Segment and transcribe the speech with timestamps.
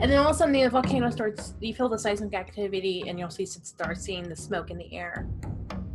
[0.00, 3.18] And then all of a sudden the volcano starts, you feel the seismic activity and
[3.18, 5.28] you'll see start seeing the smoke in the air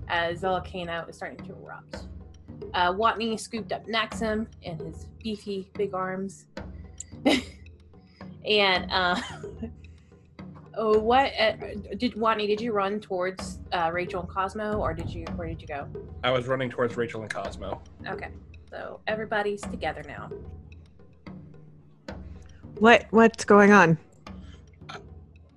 [0.08, 2.06] as the volcano is starting to erupt.
[2.76, 6.46] Uh, Watney scooped up Maxim in his beefy big arms.
[8.46, 9.20] and uh,
[10.78, 11.54] oh, what uh,
[11.98, 12.48] did Watney?
[12.48, 15.26] Did you run towards uh, Rachel and Cosmo, or did you?
[15.36, 15.88] Where did you go?
[16.24, 17.82] I was running towards Rachel and Cosmo.
[18.08, 18.30] Okay,
[18.70, 20.30] so everybody's together now.
[22.80, 23.98] What what's going on?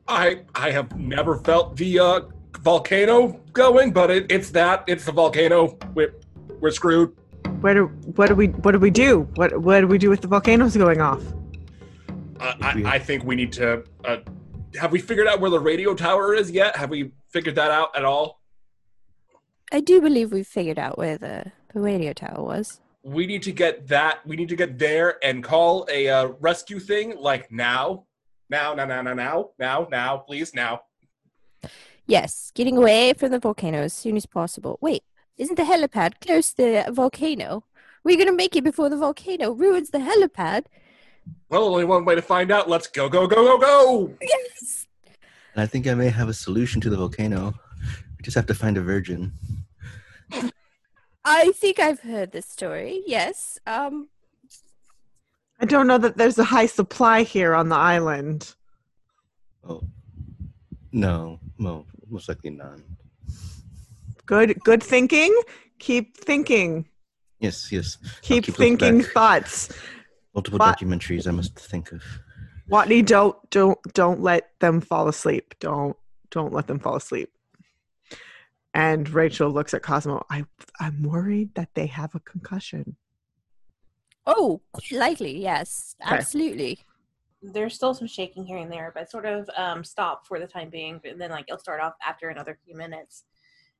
[0.08, 2.20] I I have never felt the uh,
[2.60, 4.84] volcano going, but it, it's that.
[4.86, 5.78] It's the volcano.
[5.94, 6.14] We're
[6.60, 7.16] we're screwed.
[7.60, 9.28] Where do what do we what do we do?
[9.34, 11.22] What what do we do with the volcanoes going off?
[12.40, 13.84] Uh, I I think we need to.
[14.04, 14.18] Uh,
[14.76, 16.76] have we figured out where the radio tower is yet?
[16.76, 18.40] Have we figured that out at all?
[19.70, 22.80] I do believe we figured out where the, the radio tower was.
[23.02, 24.26] We need to get that.
[24.26, 28.04] We need to get there and call a uh, rescue thing like now,
[28.50, 30.82] now, now, now, now, now, now, now, please, now.
[32.06, 34.78] Yes, getting away from the volcano as soon as possible.
[34.80, 35.02] Wait,
[35.36, 37.64] isn't the helipad close to the volcano?
[38.02, 40.64] We're gonna make it before the volcano ruins the helipad.
[41.50, 42.68] Well, only one way to find out.
[42.68, 44.14] Let's go, go, go, go, go!
[44.22, 44.86] Yes.
[45.54, 47.52] And I think I may have a solution to the volcano.
[48.16, 49.32] We just have to find a virgin.
[51.24, 53.02] I think I've heard this story.
[53.06, 53.58] Yes.
[53.66, 54.08] Um.
[55.60, 58.54] I don't know that there's a high supply here on the island.
[59.64, 59.82] Oh,
[60.92, 62.82] no, no, most likely none.
[64.26, 65.34] Good good thinking.
[65.78, 66.86] Keep thinking.
[67.40, 67.98] Yes, yes.
[68.04, 69.72] I'll Keep thinking thoughts.
[70.34, 72.02] Multiple But- documentaries I must think of.
[72.70, 75.54] Watney, don't don't don't let them fall asleep.
[75.58, 75.96] Don't
[76.30, 77.30] don't let them fall asleep.
[78.74, 80.24] And Rachel looks at Cosmo.
[80.30, 80.44] I
[80.78, 82.96] I'm worried that they have a concussion.
[84.28, 85.40] Oh, quite likely.
[85.40, 85.96] Yes.
[86.04, 86.16] Okay.
[86.16, 86.78] Absolutely.
[87.40, 90.68] There's still some shaking here and there, but sort of um, stop for the time
[90.70, 91.00] being.
[91.04, 93.24] and then like it'll start off after another few minutes.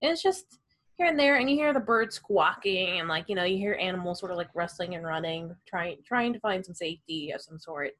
[0.00, 0.58] And it's just
[0.97, 3.76] here and there, and you hear the birds squawking, and like you know you hear
[3.81, 7.58] animals sort of like rustling and running, trying trying to find some safety of some
[7.58, 7.91] sort.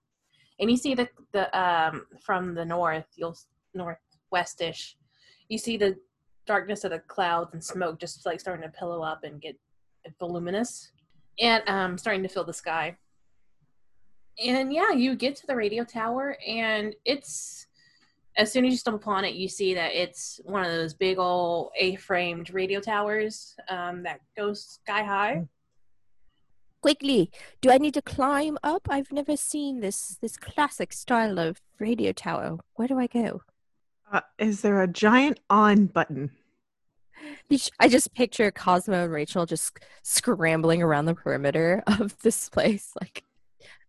[0.58, 3.37] And you see the the um from the north, you'll
[3.76, 4.94] northwestish,
[5.48, 5.97] you see the
[6.47, 9.56] darkness of the clouds and smoke just like starting to pillow up and get
[10.19, 10.92] voluminous,
[11.41, 12.97] and um starting to fill the sky
[14.44, 17.66] and yeah, you get to the radio tower, and it's
[18.37, 21.19] as soon as you stumble upon it, you see that it's one of those big
[21.19, 25.49] old A-framed radio towers um, that goes sky high.
[26.81, 28.87] Quickly, do I need to climb up?
[28.88, 32.59] I've never seen this this classic style of radio tower.
[32.75, 33.43] Where do I go?
[34.10, 36.31] Uh, is there a giant on button?
[37.81, 43.25] I just picture Cosmo and Rachel just scrambling around the perimeter of this place, like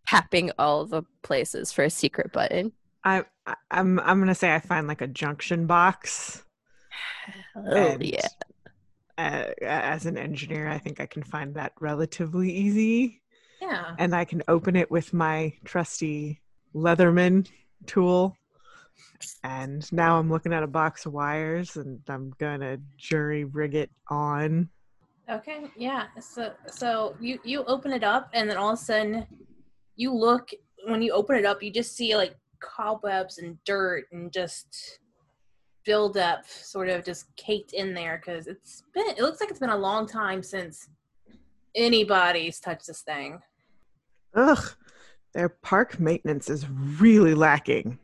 [0.06, 2.72] tapping all the places for a secret button.
[3.04, 6.44] I, I I'm I'm gonna say I find like a junction box.
[7.54, 8.26] Oh And, yeah.
[9.16, 13.22] Uh, as an engineer, I think I can find that relatively easy,
[13.60, 13.94] Yeah.
[13.98, 16.40] and I can open it with my trusty
[16.74, 17.46] Leatherman
[17.86, 18.36] tool.
[19.44, 23.90] And now I'm looking at a box of wires, and I'm gonna jury rig it
[24.08, 24.68] on.
[25.30, 25.64] Okay.
[25.76, 26.06] Yeah.
[26.20, 29.26] So so you you open it up, and then all of a sudden,
[29.96, 30.50] you look
[30.86, 34.98] when you open it up, you just see like cobwebs and dirt and just
[35.84, 39.08] build up, sort of just caked in there because it's been.
[39.08, 40.88] It looks like it's been a long time since
[41.74, 43.40] anybody's touched this thing.
[44.34, 44.74] Ugh,
[45.32, 47.98] their park maintenance is really lacking.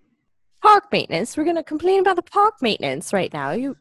[0.67, 1.37] Park maintenance.
[1.37, 3.53] We're gonna complain about the park maintenance right now.
[3.53, 3.77] You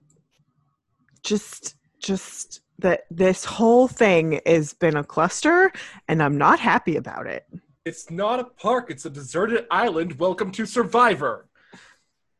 [1.23, 5.71] just just that this whole thing has been a cluster
[6.07, 7.47] and i'm not happy about it
[7.85, 8.91] It's not a park.
[8.91, 10.19] It's a deserted island.
[10.19, 11.47] Welcome to Survivor.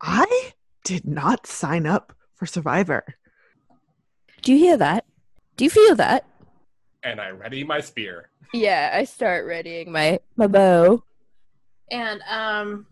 [0.00, 0.52] i
[0.84, 3.02] did not sign up for survivor
[4.42, 5.04] do you hear that?
[5.56, 6.24] Do you feel that?
[7.02, 8.30] And I ready my spear.
[8.54, 11.02] Yeah, I start readying my my bow.
[11.90, 12.86] and um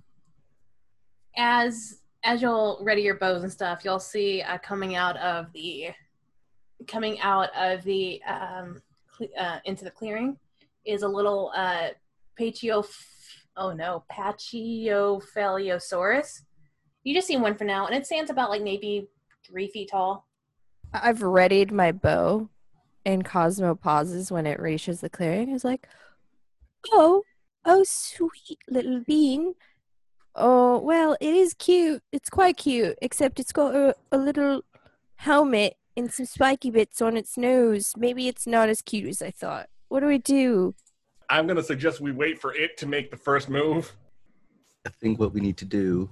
[1.36, 5.88] as as you'll ready your bows and stuff you'll see uh, coming out of the
[6.86, 8.80] coming out of the um
[9.38, 10.36] uh, into the clearing
[10.84, 11.88] is a little uh
[12.38, 12.84] patio
[13.56, 16.42] oh no pachycephalosaurus
[17.04, 19.06] you just see one for now and it stands about like maybe
[19.46, 20.26] three feet tall
[20.94, 22.48] I've readied my bow,
[23.04, 25.48] and Cosmo pauses when it reaches the clearing.
[25.48, 25.88] He's like,
[26.92, 27.24] "Oh,
[27.64, 29.54] oh, sweet little bean.
[30.36, 32.02] Oh, well, it is cute.
[32.12, 34.62] It's quite cute, except it's got a, a little
[35.16, 37.92] helmet and some spiky bits on its nose.
[37.96, 39.68] Maybe it's not as cute as I thought.
[39.88, 40.74] What do we do?
[41.30, 43.94] I'm gonna suggest we wait for it to make the first move.
[44.86, 46.10] I think what we need to do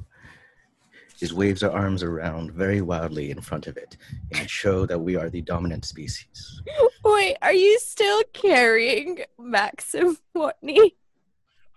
[1.20, 3.96] is waves our arms around very wildly in front of it
[4.32, 6.62] and show that we are the dominant species.
[7.04, 10.92] Wait, are you still carrying Maxim Watney?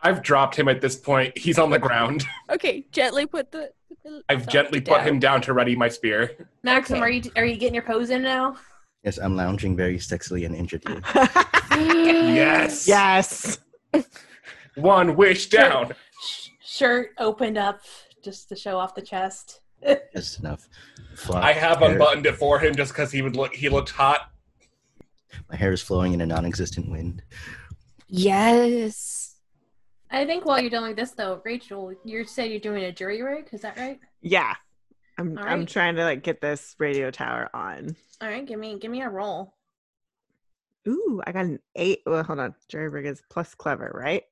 [0.05, 1.37] I've dropped him at this point.
[1.37, 2.25] He's on the ground.
[2.51, 3.71] Okay, gently put the.
[4.03, 5.07] the I've gently put down.
[5.07, 6.47] him down to ready my spear.
[6.63, 7.01] Maxim, Okay.
[7.03, 8.55] are you are you getting your pose in now?
[9.03, 10.83] Yes, I'm lounging very sexily and injured.
[11.75, 12.87] Yes.
[12.95, 13.57] yes.
[14.75, 15.91] One wish down.
[16.23, 17.81] Sh- shirt opened up
[18.23, 19.61] just to show off the chest.
[19.81, 20.69] That's enough.
[21.15, 23.53] Flop, I have hair- unbuttoned it for him just because he would look.
[23.55, 24.31] He looked hot.
[25.49, 27.23] My hair is flowing in a non-existent wind.
[28.07, 29.24] Yes.
[30.11, 33.49] I think while you're doing this though, Rachel, you said you're doing a jury rig.
[33.51, 33.99] Is that right?
[34.21, 34.53] Yeah.
[35.17, 37.95] I'm All I'm trying to like get this radio tower on.
[38.21, 39.53] All right, give me give me a roll.
[40.87, 42.01] Ooh, I got an eight.
[42.05, 42.53] Well, hold on.
[42.69, 44.23] Jury Rig is plus clever, right?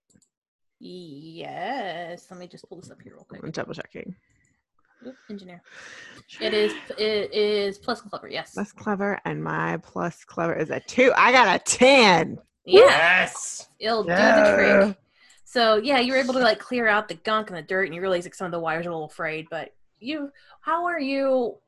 [0.80, 2.28] Yes.
[2.30, 3.42] Let me just pull this up here real quick.
[3.44, 4.16] I'm double checking.
[5.08, 5.62] Oop, engineer.
[6.40, 8.28] It is it is plus clever.
[8.28, 8.54] Yes.
[8.54, 11.12] Plus clever, and my plus clever is a two.
[11.18, 12.38] I got a ten.
[12.66, 12.82] Yeah.
[12.82, 13.70] Yes.
[13.80, 14.98] It'll do the trick.
[15.54, 17.94] So yeah, you were able to like clear out the gunk and the dirt, and
[17.94, 19.46] you realize like some of the wires are a little frayed.
[19.52, 19.70] But
[20.00, 21.60] you, how are you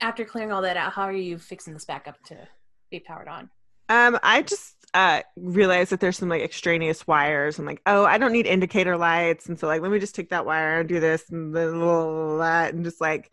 [0.00, 0.94] after clearing all that out?
[0.94, 2.48] How are you fixing this back up to
[2.90, 3.50] be powered on?
[3.90, 7.58] Um, I just uh realized that there's some like extraneous wires.
[7.58, 10.30] I'm like, oh, I don't need indicator lights, and so like, let me just take
[10.30, 13.30] that wire and do this and blah, blah, blah, and just like,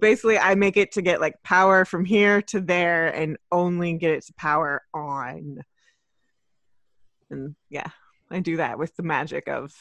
[0.00, 4.10] basically, I make it to get like power from here to there, and only get
[4.10, 5.60] it to power on.
[7.30, 7.88] And yeah,
[8.30, 9.74] I do that with the magic of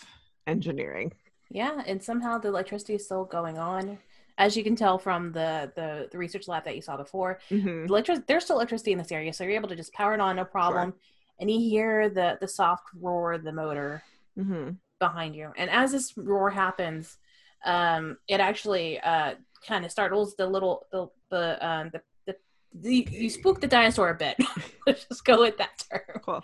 [0.48, 1.13] engineering.
[1.51, 3.98] Yeah, and somehow the electricity is still going on,
[4.38, 7.40] as you can tell from the the, the research lab that you saw before.
[7.50, 10.19] hmm Electric, there's still electricity in this area, so you're able to just power it
[10.19, 10.94] on, no problem.
[11.40, 14.04] And you hear the the soft roar of the motor
[14.36, 15.52] hmm behind you.
[15.57, 17.18] And as this roar happens,
[17.66, 19.36] um, it actually uh,
[19.66, 22.36] kind of startles the little the the um, the, the,
[22.74, 24.38] the you spook the dinosaur a bit.
[24.88, 26.22] Let's just go with that term.
[26.24, 26.44] Cool.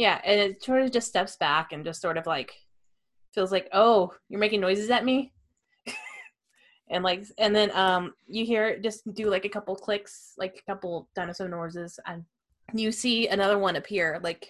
[0.00, 2.54] Yeah, and it sort of just steps back and just sort of like
[3.34, 5.30] feels like, oh, you're making noises at me.
[6.88, 10.56] and like and then um you hear it just do like a couple clicks, like
[10.56, 12.24] a couple dinosaur noises, and
[12.72, 14.48] you see another one appear like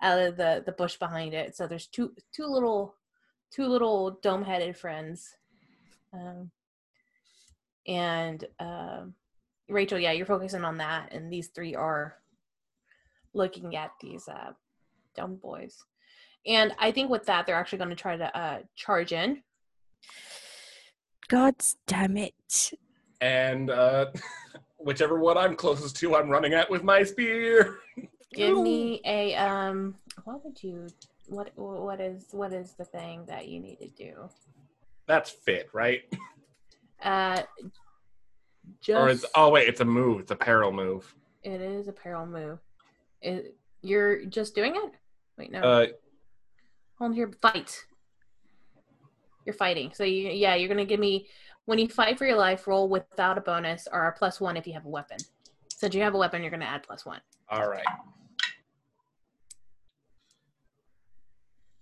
[0.00, 1.56] out of the the bush behind it.
[1.56, 2.94] So there's two two little
[3.50, 5.28] two little dome headed friends.
[6.12, 6.52] Um
[7.84, 9.14] and um
[9.68, 12.14] Rachel, yeah, you're focusing on that, and these three are
[13.32, 14.52] looking at these uh,
[15.14, 15.84] dumb boys.
[16.46, 19.42] And I think with that, they're actually going to try to uh, charge in.
[21.28, 21.54] God
[21.86, 22.72] damn it.
[23.20, 24.06] And uh,
[24.78, 27.78] whichever one I'm closest to, I'm running at with my spear.
[28.32, 29.94] Give me a um.
[30.24, 30.88] What would you?
[31.28, 34.28] What what is what is the thing that you need to do?
[35.06, 36.02] That's fit, right?
[37.02, 37.42] Uh,
[38.90, 40.20] Or just it's oh wait, it's a move.
[40.20, 41.14] It's a peril move.
[41.42, 42.58] it is a peril move.
[43.22, 44.92] It, you're just doing it.
[45.38, 45.60] Wait, no.
[45.60, 45.86] Uh,
[46.98, 47.84] Hold here, fight.
[49.44, 49.90] You're fighting.
[49.94, 51.26] So you, yeah, you're gonna give me
[51.66, 52.66] when you fight for your life.
[52.66, 55.18] Roll without a bonus or a plus one if you have a weapon.
[55.76, 57.20] Since you have a weapon, you're gonna add plus one.
[57.50, 57.84] all right.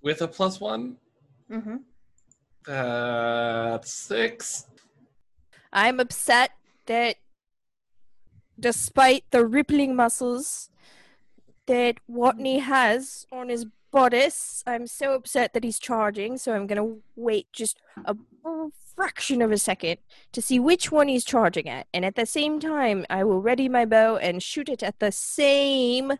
[0.03, 0.97] With a plus one,
[1.51, 1.77] Mm-hmm.
[2.67, 4.67] that's six.
[5.73, 6.53] I'm upset
[6.87, 7.17] that
[8.59, 10.71] despite the rippling muscles
[11.67, 12.71] that Watney hmm.
[12.71, 17.79] has on his bodice, I'm so upset that he's charging, so I'm gonna wait just
[18.05, 18.17] a
[18.95, 19.99] fraction of a second
[20.33, 21.87] to see which one he's charging at.
[21.93, 25.13] And at the same time, I will ready my bow and shoot it at the
[25.13, 26.13] same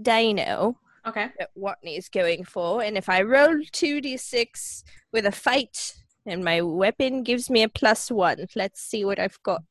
[0.00, 1.28] dino Okay.
[1.38, 2.82] that Watney is going for.
[2.82, 5.94] And if I roll 2d6 with a fight,
[6.26, 9.62] and my weapon gives me a plus one, let's see what I've got.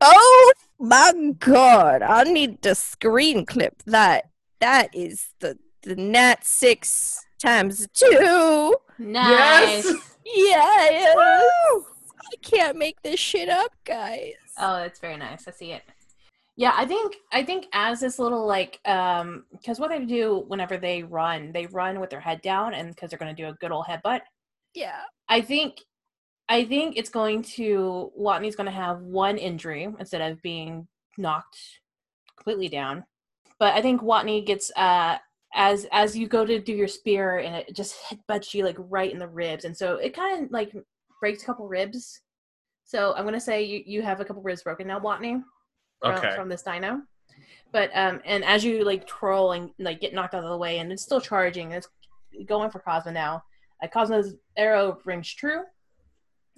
[0.00, 4.30] Oh my god, I need to screen clip that.
[4.60, 8.76] That is the, the nat 6 times 2.
[8.98, 9.92] Nice.
[10.24, 11.16] Yes!
[11.16, 14.34] I can't make this shit up, guys.
[14.58, 15.48] Oh, that's very nice.
[15.48, 15.82] I see it.
[16.56, 20.76] Yeah, I think I think as this little like um because what they do whenever
[20.76, 23.72] they run, they run with their head down and because they're gonna do a good
[23.72, 24.20] old headbutt.
[24.74, 25.00] Yeah.
[25.28, 25.80] I think
[26.50, 31.56] I think it's going to Watney's going to have one injury instead of being knocked
[32.36, 33.04] completely down.
[33.60, 35.18] But I think Watney gets uh
[35.54, 39.12] as as you go to do your spear and it just headbutts you like right
[39.12, 40.72] in the ribs, and so it kind of like
[41.20, 42.20] breaks a couple ribs.
[42.84, 45.42] So I'm gonna say you, you have a couple ribs broken now, Watney,
[46.02, 46.34] from, Okay.
[46.34, 47.02] from this dino.
[47.72, 50.78] But um and as you like twirl and like get knocked out of the way
[50.78, 51.88] and it's still charging, it's
[52.46, 53.44] going for Cosmo now.
[53.82, 55.62] uh, Cosmo's arrow rings true,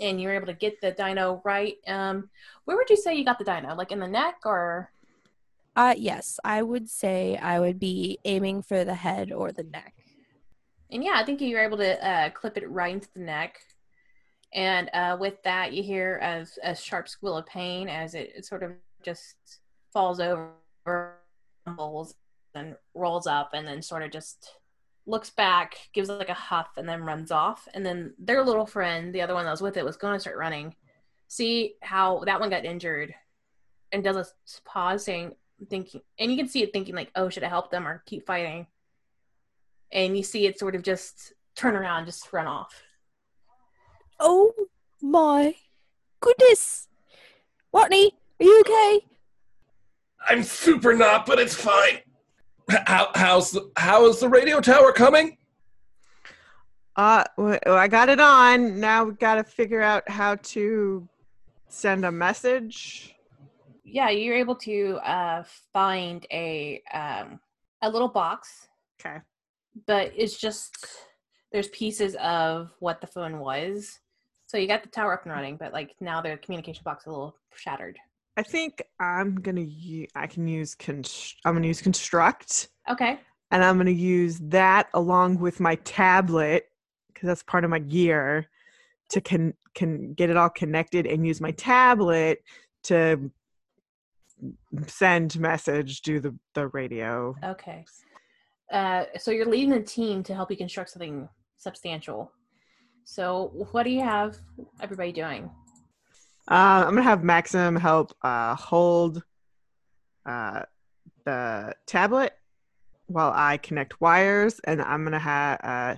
[0.00, 1.76] and you're able to get the dino right.
[1.86, 2.30] Um,
[2.64, 3.74] where would you say you got the dino?
[3.74, 4.90] Like in the neck or?
[5.74, 9.94] Uh, yes, I would say I would be aiming for the head or the neck.
[10.90, 13.58] And yeah, I think you were able to uh, clip it right into the neck.
[14.52, 18.44] And uh, with that, you hear a, a sharp squeal of pain as it, it
[18.44, 18.72] sort of
[19.02, 19.34] just
[19.92, 20.50] falls over,
[22.54, 24.56] and rolls up, and then sort of just
[25.06, 27.68] looks back, gives like a huff, and then runs off.
[27.74, 30.20] And then their little friend, the other one that was with it, was going to
[30.20, 30.74] start running.
[31.28, 33.14] See how that one got injured,
[33.90, 34.26] and does a
[34.64, 35.34] pause, saying,
[35.70, 38.26] thinking, and you can see it thinking like, "Oh, should I help them or keep
[38.26, 38.66] fighting?"
[39.90, 42.82] And you see it sort of just turn around, just run off.
[44.20, 44.52] Oh
[45.00, 45.54] my
[46.20, 46.88] goodness!
[47.74, 49.06] Watney, are you okay?
[50.28, 52.00] I'm super not, but it's fine.
[52.68, 55.36] How, how's the, how is the radio tower coming?
[56.96, 58.78] Uh, w- I got it on.
[58.80, 61.08] Now we got to figure out how to
[61.68, 63.14] send a message.
[63.84, 65.42] yeah, you're able to uh,
[65.72, 67.40] find a um,
[67.82, 68.68] a little box,
[69.00, 69.18] Okay.
[69.86, 70.86] but it's just
[71.50, 73.98] there's pieces of what the phone was.
[74.46, 77.06] So you got the tower up and running, but like now the communication box is
[77.08, 77.98] a little shattered.
[78.36, 79.60] I think I'm gonna.
[79.60, 80.74] u- I can use.
[80.74, 83.18] Const- I'm gonna use construct, Okay.
[83.50, 86.68] and I'm gonna use that along with my tablet
[87.08, 88.48] because that's part of my gear
[89.10, 92.42] to can can get it all connected and use my tablet
[92.84, 93.30] to
[94.86, 97.36] send message do the the radio.
[97.44, 97.84] Okay.
[98.72, 102.32] Uh, so you're leading the team to help you construct something substantial.
[103.04, 104.38] So what do you have
[104.80, 105.50] everybody doing?
[106.50, 109.22] Uh, I'm gonna have Maxim help uh, hold
[110.26, 110.62] uh,
[111.24, 112.32] the tablet
[113.06, 115.60] while I connect wires, and I'm gonna have.
[115.62, 115.96] Uh,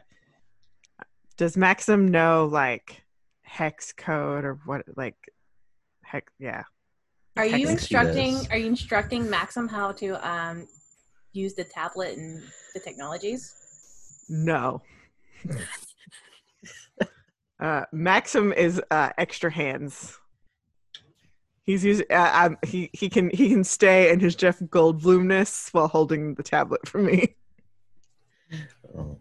[1.37, 3.03] does Maxim know like
[3.43, 4.83] hex code or what?
[4.97, 5.17] Like
[6.03, 6.31] hex?
[6.39, 6.65] Yeah.
[7.37, 8.37] Are you instructing?
[8.51, 10.69] Are you instructing Maxim how to um,
[11.33, 12.43] use the tablet and
[12.75, 13.55] the technologies?
[14.29, 14.83] No.
[17.61, 20.19] uh, Maxim is uh, extra hands.
[21.65, 22.07] He's using.
[22.11, 26.43] Uh, um, he he can he can stay in his Jeff Goldblumness while holding the
[26.43, 27.35] tablet for me.
[28.97, 29.19] Oh.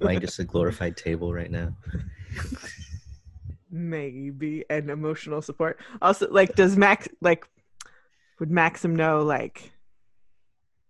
[0.00, 1.74] Am I just a glorified table right now?
[3.70, 5.80] Maybe and emotional support.
[6.00, 7.48] Also, like, does Max like
[8.38, 9.72] would Maxim know like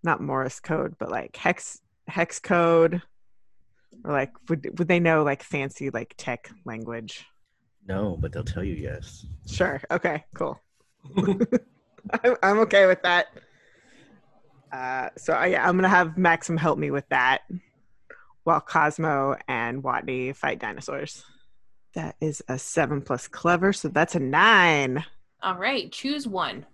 [0.03, 3.01] not Morse code, but like hex hex code,
[4.05, 7.25] or like would would they know like fancy like tech language?
[7.87, 9.27] No, but they'll tell you yes.
[9.47, 9.81] Sure.
[9.91, 10.25] Okay.
[10.35, 10.61] Cool.
[12.25, 13.27] I'm, I'm okay with that.
[14.73, 17.43] Uh, so I, I'm gonna have Maxim help me with that,
[18.45, 21.25] while Cosmo and Watney fight dinosaurs.
[21.95, 25.05] That is a seven plus clever, so that's a nine.
[25.43, 26.65] All right, choose one.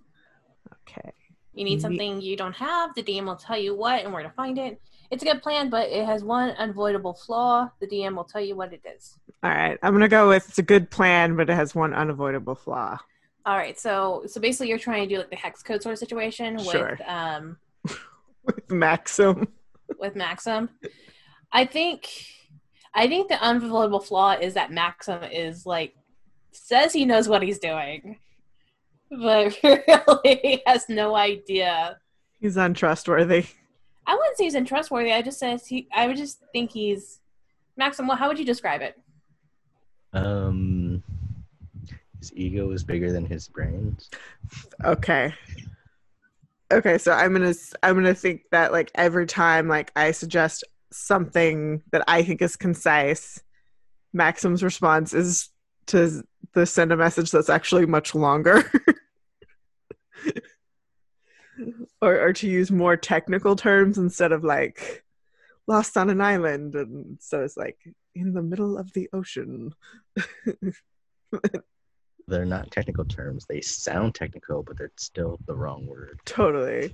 [0.89, 1.13] Okay.
[1.55, 2.95] You need something you don't have.
[2.95, 4.81] The DM will tell you what and where to find it.
[5.11, 7.69] It's a good plan, but it has one unavoidable flaw.
[7.81, 9.19] The DM will tell you what it is.
[9.43, 9.77] All right.
[9.83, 12.99] I'm gonna go with it's a good plan, but it has one unavoidable flaw.
[13.49, 15.99] All right, so so basically, you're trying to do like the hex code sort of
[15.99, 17.57] situation with um
[18.45, 19.49] With Maxim.
[19.99, 20.69] with Maxim.
[21.51, 22.11] I think
[22.95, 25.95] I think the unavoidable flaw is that Maxim is like
[26.53, 28.19] says he knows what he's doing,
[29.11, 31.97] but really has no idea.
[32.41, 33.47] He's untrustworthy.
[34.07, 35.11] I wouldn't say he's untrustworthy.
[35.11, 35.89] I just says he.
[35.95, 37.21] I would just think he's
[37.79, 38.09] Maxim.
[38.09, 38.95] Well, how would you describe it?
[40.13, 40.78] Um,
[42.19, 44.11] his ego is bigger than his brains.
[44.85, 45.35] Okay.
[46.71, 51.83] Okay, so I'm gonna I'm gonna think that like every time like I suggest something
[51.93, 53.41] that I think is concise,
[54.13, 55.49] Maxim's response is
[55.87, 56.23] to
[56.53, 58.71] the send a message that's actually much longer.
[62.03, 65.05] or or to use more technical terms instead of like
[65.67, 67.79] lost on an island and so it's like
[68.15, 69.75] in the middle of the ocean.
[72.29, 73.47] They're not technical terms.
[73.49, 76.21] They sound technical, but they're still the wrong word.
[76.27, 76.93] totally.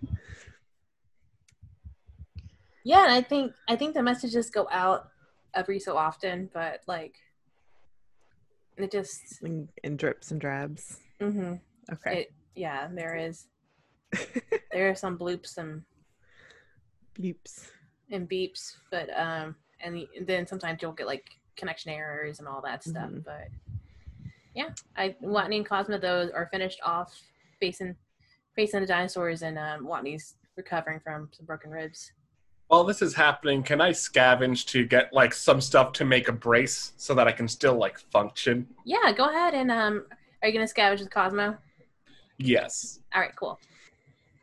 [2.85, 5.09] Yeah, and I think I think the messages go out
[5.55, 7.15] every so often, but like
[8.77, 10.99] it just In, in drips and drabs.
[11.21, 11.55] hmm
[11.93, 12.21] Okay.
[12.21, 13.47] it yeah, there is
[14.73, 15.83] there are some bloops and
[17.19, 17.71] Beeps.
[18.11, 21.27] and beeps, but um, and the- then sometimes you'll get like
[21.57, 23.11] connection errors and all that stuff.
[23.11, 23.25] Mhm.
[23.25, 23.49] But
[24.55, 27.13] yeah, I Watney and Cosmo those are finished off
[27.61, 27.95] facing
[28.55, 32.13] facing the dinosaurs, and um, Watney's recovering from some broken ribs.
[32.69, 36.33] While this is happening, can I scavenge to get like some stuff to make a
[36.33, 38.67] brace so that I can still like function?
[38.85, 40.07] Yeah, go ahead and um,
[40.43, 41.57] are you gonna scavenge with Cosmo?
[42.39, 43.01] Yes.
[43.15, 43.59] All right, cool.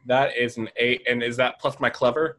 [0.06, 2.38] That is an eight, and is that plus my clever?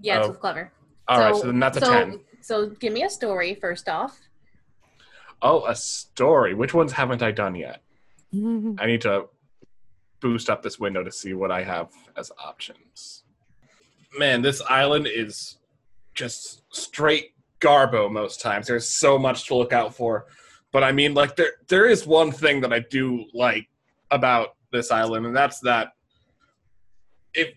[0.00, 0.30] Yeah, it's Oh.
[0.30, 0.72] with clever.
[1.08, 2.20] All right, so then that's a so, ten.
[2.40, 4.18] So give me a story first off.
[5.40, 6.54] Oh, a story.
[6.54, 7.82] Which ones haven't I done yet?
[8.34, 9.26] I need to
[10.20, 13.22] boost up this window to see what I have as options.
[14.18, 15.58] Man, this island is
[16.14, 18.66] just straight garbo most times.
[18.66, 20.26] There's so much to look out for.
[20.72, 23.68] But I mean, like there there is one thing that I do like
[24.10, 25.92] about this island, and that's that
[27.32, 27.54] if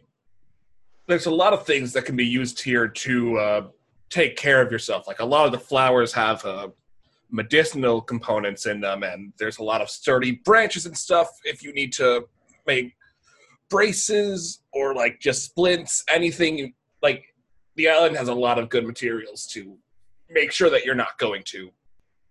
[1.08, 3.68] there's a lot of things that can be used here to uh,
[4.10, 5.08] take care of yourself.
[5.08, 6.70] Like a lot of the flowers have uh,
[7.32, 11.74] medicinal components in them, and there's a lot of sturdy branches and stuff if you
[11.74, 12.28] need to
[12.68, 12.94] make
[13.70, 16.74] braces or like just splints, anything.
[17.02, 17.24] Like
[17.76, 19.78] the island has a lot of good materials to
[20.30, 21.72] make sure that you're not going to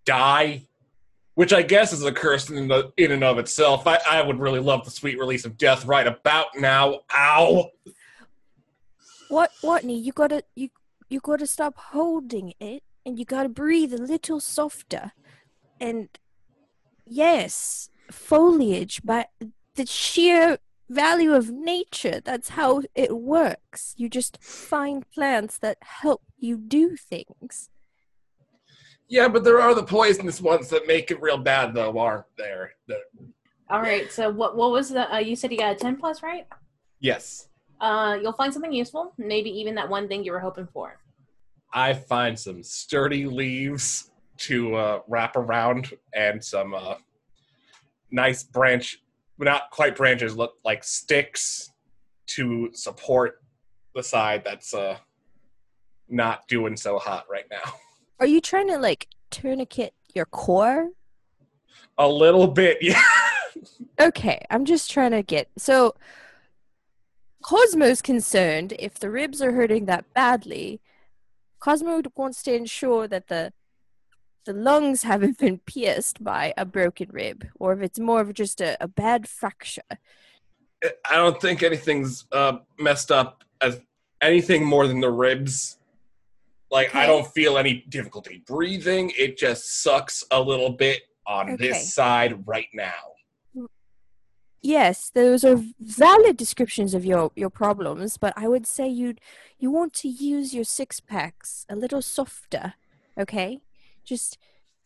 [0.04, 0.66] die.
[1.34, 3.86] Which I guess is a curse in, the, in and of itself.
[3.86, 7.00] I, I would really love the sweet release of death right about now.
[7.16, 7.70] Ow!
[9.30, 10.02] What, Watney?
[10.02, 10.68] You gotta you
[11.08, 15.12] you gotta stop holding it, and you gotta breathe a little softer.
[15.80, 16.08] And
[17.06, 19.28] yes, foliage, but
[19.74, 23.94] the sheer value of nature, that's how it works.
[23.96, 27.70] You just find plants that help you do things.
[29.08, 32.72] Yeah, but there are the poisonous ones that make it real bad, though, aren't there?
[32.86, 33.02] The-
[33.68, 34.10] All right.
[34.12, 35.12] So what what was the?
[35.12, 36.46] Uh, you said you got a ten plus, right?
[37.00, 37.46] yes.
[37.80, 39.14] Uh, you'll find something useful.
[39.16, 41.00] Maybe even that one thing you were hoping for.
[41.72, 46.94] I find some sturdy leaves to uh, wrap around and some uh,
[48.10, 49.02] nice branch,
[49.38, 51.72] not quite branches, look like sticks
[52.28, 53.42] to support
[53.94, 54.96] the side that's uh,
[56.08, 57.72] not doing so hot right now.
[58.18, 60.90] Are you trying to like tourniquet your core?
[61.98, 63.02] A little bit, yeah.
[63.98, 65.94] Okay, I'm just trying to get so
[67.42, 70.80] Cosmo's concerned if the ribs are hurting that badly.
[71.60, 73.52] Cosmo wants to ensure that the
[74.46, 78.60] the lungs haven't been pierced by a broken rib, or if it's more of just
[78.60, 79.82] a, a bad fracture.
[80.82, 83.80] I don't think anything's uh, messed up as
[84.22, 85.78] anything more than the ribs.
[86.70, 89.12] Like I don't feel any difficulty breathing.
[89.18, 91.68] It just sucks a little bit on Okay.
[91.68, 93.09] this side right now.
[94.62, 99.14] Yes, those are valid descriptions of your, your problems, but I would say you
[99.58, 102.74] you want to use your six packs a little softer,
[103.18, 103.60] okay?
[104.04, 104.36] Just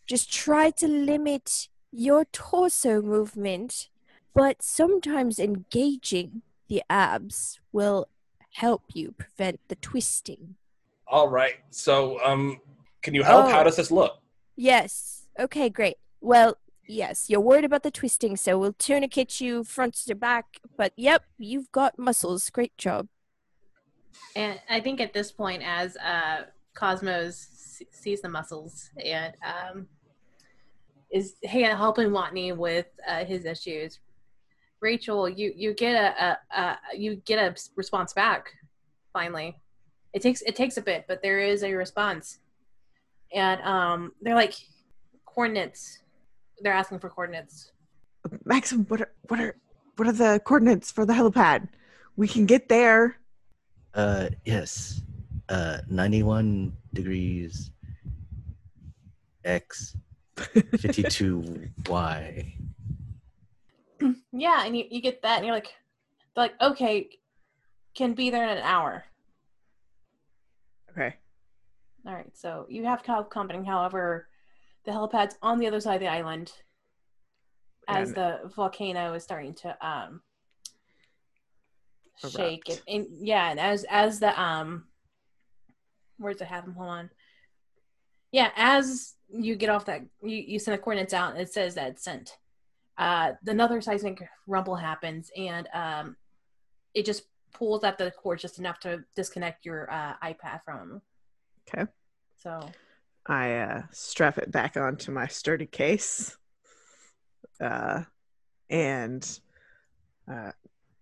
[0.07, 3.89] just try to limit your torso movement,
[4.35, 8.07] but sometimes engaging the abs will
[8.55, 10.55] help you prevent the twisting.
[11.09, 11.57] All right.
[11.71, 12.61] So, um,
[13.03, 13.49] can you help?
[13.49, 13.65] How Oh.
[13.65, 14.19] does this look?
[14.57, 15.27] Yes.
[15.39, 15.97] Okay, great.
[16.21, 20.93] Well, yes, you're worried about the twisting, so we'll tourniquet you front to back, but
[20.97, 22.51] yep, you've got muscles.
[22.51, 23.09] Great job.
[24.37, 26.43] And I think at this point, as uh,
[26.75, 29.87] Cosmos sees the muscles and um,
[31.11, 34.01] is hey, helping Watney with uh, his issues,
[34.81, 38.53] Rachel, you you get a, a, a you get a response back.
[39.13, 39.57] Finally,
[40.13, 42.39] it takes it takes a bit, but there is a response,
[43.33, 44.55] and um, they're like
[45.25, 46.01] coordinates.
[46.61, 47.73] They're asking for coordinates.
[48.45, 49.57] Maxim, what are what are
[49.97, 51.69] what are the coordinates for the helipad?
[52.17, 53.17] We can get there.
[53.93, 55.03] Uh, yes.
[55.49, 57.71] Uh, 91 degrees
[59.45, 59.97] X,
[60.37, 62.55] 52 Y.
[64.33, 65.73] Yeah, and you, you get that, and you're like,
[66.35, 67.09] they're like okay,
[67.95, 69.05] can be there in an hour.
[70.91, 71.15] Okay.
[72.07, 73.65] All right, so you have cloud company.
[73.65, 74.29] However,
[74.85, 76.53] the helipad's on the other side of the island
[77.89, 80.23] as And- the volcano is starting to um
[82.31, 82.69] shake.
[82.69, 84.87] And, and yeah, and as as the um,
[86.19, 86.75] where's it have them?
[86.75, 87.11] Hold on.
[88.33, 91.75] Yeah, as you get off that, you you send the coordinates out, and it says
[91.75, 92.37] that it's sent.
[92.97, 96.17] Uh, another seismic rumble happens, and um,
[96.95, 101.01] it just pulls at the cord just enough to disconnect your uh, iPad from.
[101.69, 101.91] Okay.
[102.37, 102.61] So
[103.27, 106.37] I uh, strap it back onto my sturdy case.
[107.61, 108.03] Uh,
[108.69, 109.41] and
[110.31, 110.53] uh,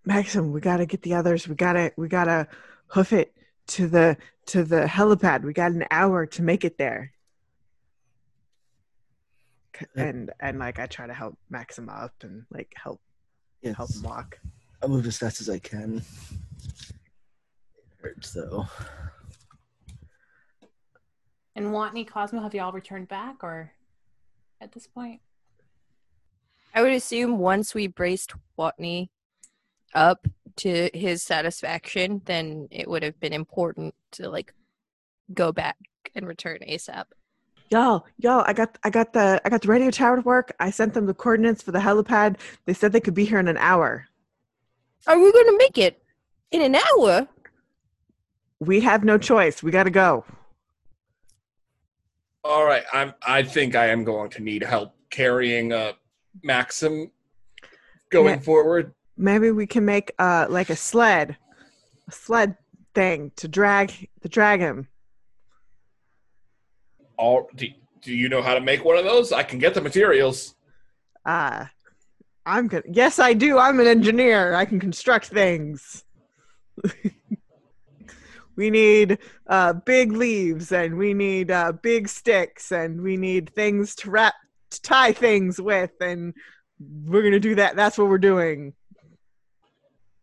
[0.05, 1.49] Maxim, we gotta get the others.
[1.49, 2.47] We gotta we gotta
[2.89, 3.35] hoof it
[3.69, 5.43] to the to the helipad.
[5.43, 7.13] We got an hour to make it there.
[9.97, 13.01] And and like I try to help Maxim up and like help
[13.63, 13.77] Yes.
[13.77, 14.39] help him walk.
[14.83, 15.99] I'll move as fast as I can.
[15.99, 16.05] It
[18.01, 18.67] Hurts though.
[21.63, 23.71] And Watney, Cosmo, have y'all returned back or
[24.61, 25.21] at this point?
[26.75, 29.11] I would assume once we braced Watney
[29.95, 34.53] up to his satisfaction, then it would have been important to like
[35.33, 35.77] go back
[36.17, 37.05] and return ASAP.
[37.71, 40.53] Y'all, y'all, I got I got the I got the radio tower to work.
[40.59, 42.39] I sent them the coordinates for the helipad.
[42.65, 44.09] They said they could be here in an hour.
[45.07, 46.03] Are we going to make it
[46.51, 47.29] in an hour?
[48.59, 49.63] We have no choice.
[49.63, 50.25] We got to go.
[52.45, 53.15] All right, I'm.
[53.27, 55.93] I think I am going to need help carrying uh,
[56.43, 57.11] Maxim
[58.11, 58.95] going forward.
[59.17, 61.37] Maybe we can make uh like a sled,
[62.09, 62.57] a sled
[62.95, 64.89] thing to drag the dragon.
[67.17, 67.69] All do,
[68.01, 69.33] do you know how to make one of those?
[69.33, 70.55] I can get the materials.
[71.25, 71.67] Uh
[72.45, 72.85] I'm good.
[72.91, 73.59] Yes, I do.
[73.59, 74.55] I'm an engineer.
[74.55, 76.05] I can construct things.
[78.57, 83.95] we need uh, big leaves, and we need uh, big sticks, and we need things
[83.97, 84.35] to wrap,
[84.71, 86.35] to tie things with, and
[87.05, 87.77] we're gonna do that.
[87.77, 88.75] That's what we're doing.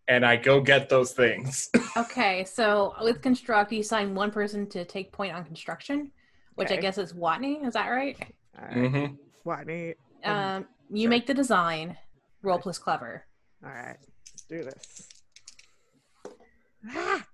[0.08, 1.70] And I go get those things.
[1.98, 6.12] Okay, so with construct, you assign one person to take point on construction,
[6.56, 7.66] which I guess is Watney.
[7.68, 8.16] Is that right?
[8.58, 9.50] All right, mm-hmm.
[9.50, 9.96] Watney.
[10.24, 11.10] Um, Um, you sure.
[11.10, 11.98] make the design.
[12.42, 13.26] Roll plus clever.
[13.66, 15.10] All right, let's do this.
[16.96, 17.26] Ah!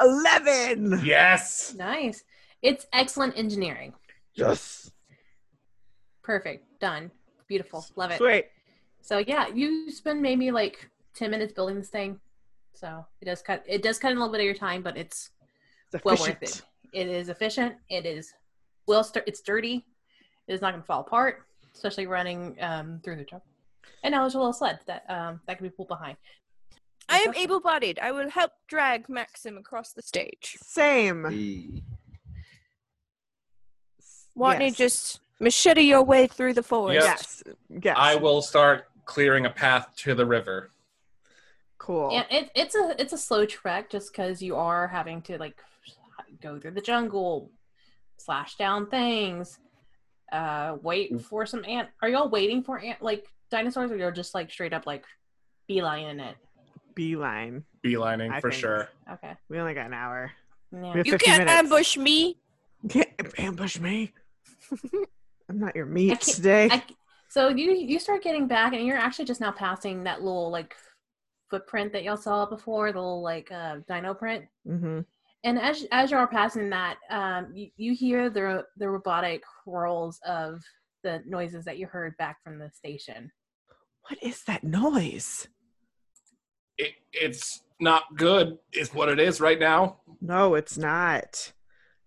[0.00, 1.00] 11!
[1.04, 1.74] Yes.
[1.76, 2.24] Nice.
[2.62, 3.92] It's excellent engineering.
[4.34, 4.90] Yes.
[6.22, 6.64] Perfect.
[6.80, 7.10] Done.
[7.48, 7.86] Beautiful.
[7.96, 8.18] Love it.
[8.18, 8.46] Sweet.
[9.00, 12.18] So yeah, you spend maybe like ten minutes building this thing.
[12.74, 13.64] So it does cut.
[13.66, 15.30] It does cut in a little bit of your time, but it's
[15.92, 16.62] It's well worth it.
[16.92, 17.76] It is efficient.
[17.88, 18.34] It is
[18.86, 19.04] well.
[19.04, 19.86] St- it's dirty.
[20.48, 23.42] It is not going to fall apart, especially running um, through the truck.
[24.02, 26.16] And now there's a little sled that um, that can be pulled behind.
[27.08, 27.98] I am able bodied.
[28.00, 30.56] I will help drag Maxim across the stage.
[30.62, 31.24] Same.
[31.30, 31.82] Hey.
[34.36, 34.76] Watney, Yes.
[34.76, 37.06] just machete your way through the forest.
[37.06, 37.42] Yes.
[37.82, 37.96] Yes.
[37.98, 40.70] I will start clearing a path to the river.
[41.78, 42.10] Cool.
[42.10, 45.62] And it, it's a it's a slow trek just because you are having to like
[46.42, 47.50] go through the jungle,
[48.16, 49.58] slash down things,
[50.32, 51.88] uh, wait for some ant.
[52.02, 55.04] Are y'all waiting for ant like dinosaurs, or you're just like straight up like
[55.70, 56.36] beelining it?
[56.96, 57.64] Beeline.
[57.84, 58.88] Beelining I for think- sure.
[59.12, 59.34] Okay.
[59.48, 60.32] We only got an hour.
[60.72, 60.96] Yeah.
[61.04, 61.52] You can't minutes.
[61.52, 62.38] ambush me.
[62.82, 64.12] You can't ambush me.
[65.48, 66.68] I'm not your meat I today.
[66.72, 66.82] I,
[67.28, 70.74] so you you start getting back, and you're actually just now passing that little like
[71.50, 74.46] footprint that y'all saw before, the little like uh, dino print.
[74.66, 75.00] hmm
[75.44, 80.18] And as as you are passing that, um, you, you hear the the robotic rolls
[80.26, 80.62] of
[81.04, 83.30] the noises that you heard back from the station.
[84.08, 85.46] What is that noise?
[86.78, 89.98] It, it's not good, is what it is right now.
[90.20, 91.52] No, it's not.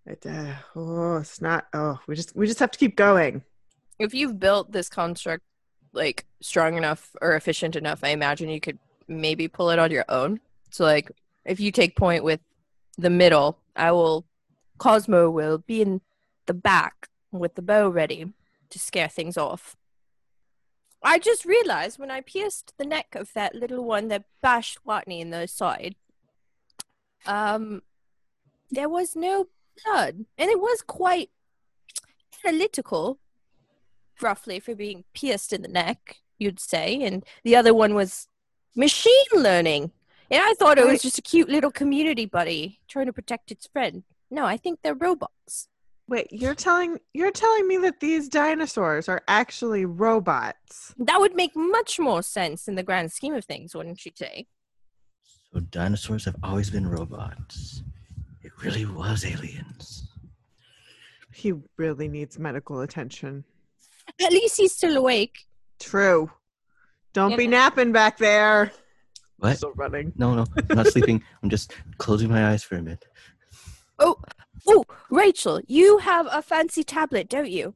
[0.06, 1.66] It, uh, oh, it's not.
[1.72, 3.42] Oh, we just we just have to keep going.
[3.98, 5.44] If you've built this construct
[5.92, 8.78] like strong enough or efficient enough, I imagine you could
[9.08, 10.40] maybe pull it on your own.
[10.70, 11.10] So like
[11.44, 12.40] if you take point with
[12.96, 14.24] the middle, I will
[14.78, 16.00] Cosmo will be in
[16.46, 18.32] the back with the bow ready
[18.70, 19.76] to scare things off.
[21.02, 25.20] I just realized when I pierced the neck of that little one that bashed Watney
[25.20, 25.94] in the side,
[27.26, 27.82] um,
[28.70, 29.48] there was no
[29.84, 31.30] blood, and it was quite
[32.44, 33.18] analytical,
[34.20, 38.28] roughly for being pierced in the neck, you'd say, and the other one was
[38.76, 39.92] machine learning.
[40.30, 43.66] And I thought it was just a cute little community buddy trying to protect its
[43.66, 44.04] friend.
[44.30, 45.66] No, I think they're robots.
[46.10, 50.92] Wait, you're telling you're telling me that these dinosaurs are actually robots?
[50.98, 54.48] That would make much more sense in the grand scheme of things, wouldn't you say?
[55.54, 57.84] So dinosaurs have always been robots.
[58.42, 60.08] It really was aliens.
[61.32, 63.44] He really needs medical attention.
[64.20, 65.46] At least he's still awake.
[65.78, 66.28] True.
[67.12, 68.72] Don't be napping back there.
[69.38, 69.58] What?
[69.58, 70.12] Still running.
[70.16, 71.22] No, no, I'm not sleeping.
[71.42, 73.06] I'm just closing my eyes for a minute.
[74.00, 74.16] Oh,
[74.66, 77.74] oh, Rachel, you have a fancy tablet, don't you?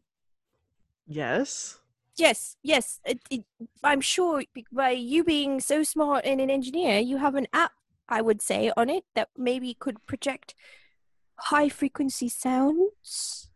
[1.06, 1.78] Yes.
[2.16, 3.00] Yes, yes.
[3.04, 3.44] It, it,
[3.82, 7.72] I'm sure by you being so smart and an engineer, you have an app,
[8.08, 10.54] I would say, on it that maybe could project
[11.38, 13.50] high frequency sounds.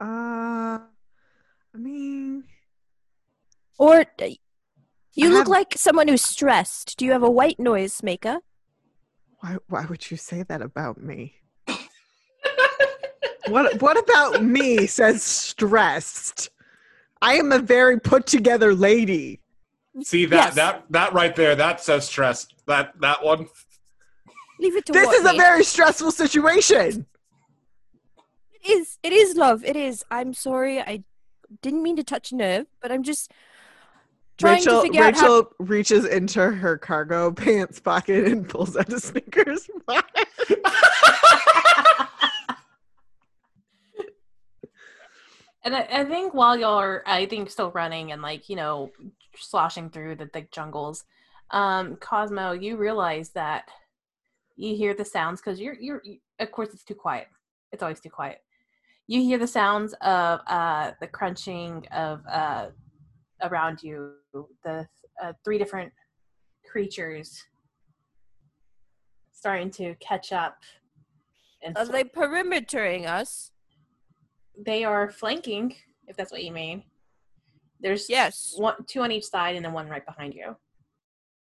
[0.00, 0.80] Uh,
[1.74, 2.44] I mean,
[3.78, 4.26] Or uh,
[5.14, 6.96] you I look have- like someone who's stressed.
[6.98, 8.38] Do you have a white noise maker?
[9.40, 11.34] why why would you say that about me?
[13.48, 16.50] What what about me says stressed?
[17.20, 19.40] I am a very put together lady.
[20.02, 20.54] See that Yes.
[20.54, 22.54] that that right there, that says stressed.
[22.66, 23.48] That that one.
[24.58, 27.06] Leave it to This is a very stressful situation.
[28.52, 28.98] It is.
[29.02, 29.64] It is love.
[29.64, 30.04] It is.
[30.10, 30.80] I'm sorry.
[30.80, 31.02] I
[31.62, 33.32] didn't mean to touch a nerve, but I'm just
[34.38, 35.20] trying Rachel to figure out how.
[35.20, 40.02] Rachel reaches into her cargo pants pocket and pulls out a Snickers bar.
[45.64, 48.90] And I, I think while y'all are, I think, still running and like you know,
[49.36, 51.04] sloshing through the thick jungles,
[51.50, 53.68] um, Cosmo, you realize that
[54.56, 56.00] you hear the sounds because you're you're.
[56.04, 57.28] you- Of course, it's too quiet.
[57.72, 58.38] It's always too quiet.
[59.06, 62.68] You hear the sounds of uh, the crunching of uh,
[63.42, 64.14] around you.
[64.64, 64.86] The
[65.22, 65.92] uh, three different
[66.70, 67.44] creatures
[69.32, 70.56] starting to catch up.
[71.64, 73.51] And Are they perimetering us?
[74.56, 76.84] They are flanking, if that's what you mean.
[77.80, 78.54] There's Yes.
[78.56, 80.56] one, two on each side, and then one right behind you.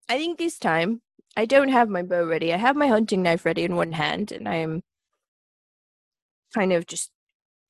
[0.10, 1.02] I think this time
[1.36, 2.54] I don't have my bow ready.
[2.54, 4.84] I have my hunting knife ready in one hand, and I am
[6.54, 7.12] kind of just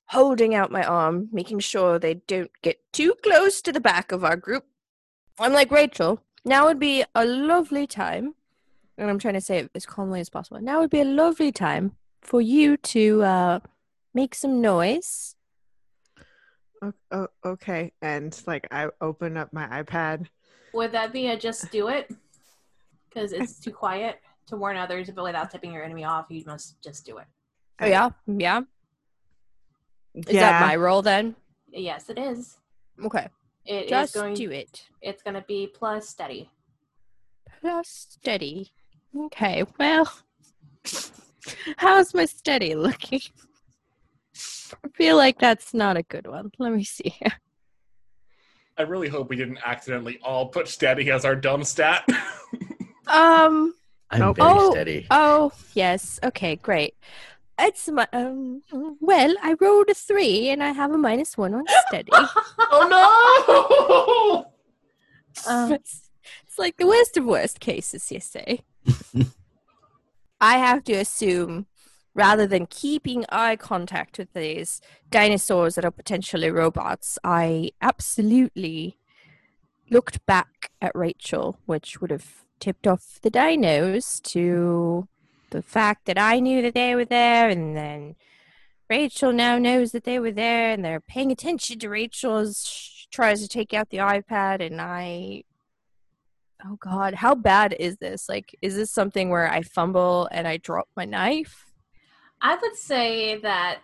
[0.09, 4.23] holding out my arm, making sure they don't get too close to the back of
[4.23, 4.65] our group.
[5.39, 8.35] I'm like, Rachel, now would be a lovely time,
[8.97, 10.61] and I'm trying to say it as calmly as possible.
[10.61, 13.59] Now would be a lovely time for you to uh,
[14.17, 15.35] make some noise.
[16.81, 20.25] O- o- okay, and like I open up my iPad.
[20.73, 22.11] Would that be a just do it?
[23.07, 26.81] Because it's too quiet to warn others, but without tipping your enemy off, you must
[26.81, 27.25] just do it.
[27.79, 28.09] Oh, yeah?
[28.25, 28.61] Yeah?
[30.15, 31.35] Is yeah, that my role then?
[31.71, 32.57] Yes, it is.
[33.03, 33.27] Okay.
[33.65, 34.33] It is Just going.
[34.33, 34.87] do it.
[35.01, 36.49] It's going to be plus steady.
[37.61, 38.71] Plus steady.
[39.15, 40.11] Okay, well,
[41.77, 43.21] how's my steady looking?
[44.83, 46.51] I feel like that's not a good one.
[46.59, 47.13] Let me see.
[48.77, 52.07] I really hope we didn't accidentally all put steady as our dumb stat.
[53.07, 53.73] Um.
[54.11, 54.35] I'm Nope.
[54.35, 55.07] very Oh, steady.
[55.09, 56.19] Oh, yes.
[56.21, 56.93] Okay, great.
[57.57, 58.61] It's my um.
[58.99, 62.09] Well, I rolled a three, and I have a minus one on steady.
[62.13, 62.83] oh
[64.43, 64.51] no!
[65.47, 66.09] Um, it's,
[66.47, 68.59] it's like the worst of worst cases, you say.
[70.41, 71.67] I have to assume,
[72.17, 78.97] rather than keeping eye contact with these dinosaurs that are potentially robots, I absolutely
[79.91, 85.07] looked back at Rachel, which would have tipped off the dinos to
[85.51, 88.15] the fact that I knew that they were there, and then
[88.89, 93.07] Rachel now knows that they were there, and they're paying attention to Rachel as she
[93.11, 95.43] tries to take out the iPad, and I
[96.65, 98.27] Oh god, how bad is this?
[98.27, 101.66] Like is this something where I fumble and I drop my knife?
[102.41, 103.79] I would say that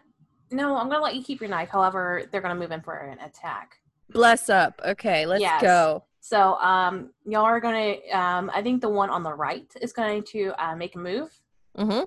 [0.51, 1.69] no, I'm going to let you keep your knife.
[1.69, 3.77] However, they're going to move in for an attack.
[4.09, 4.79] Bless up.
[4.85, 5.61] Okay, let's Yes.
[5.61, 6.03] go.
[6.19, 8.09] So, um, y'all are going to.
[8.17, 11.31] Um, I think the one on the right is going to uh, make a move.
[11.77, 12.03] Mm-hmm.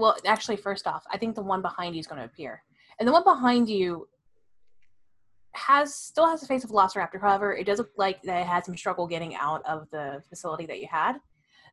[0.00, 2.62] Well, actually, first off, I think the one behind you is going to appear,
[2.98, 4.08] and the one behind you
[5.52, 7.20] has still has the face of Velociraptor.
[7.20, 10.66] However, it does look like that it had some struggle getting out of the facility
[10.66, 11.16] that you had.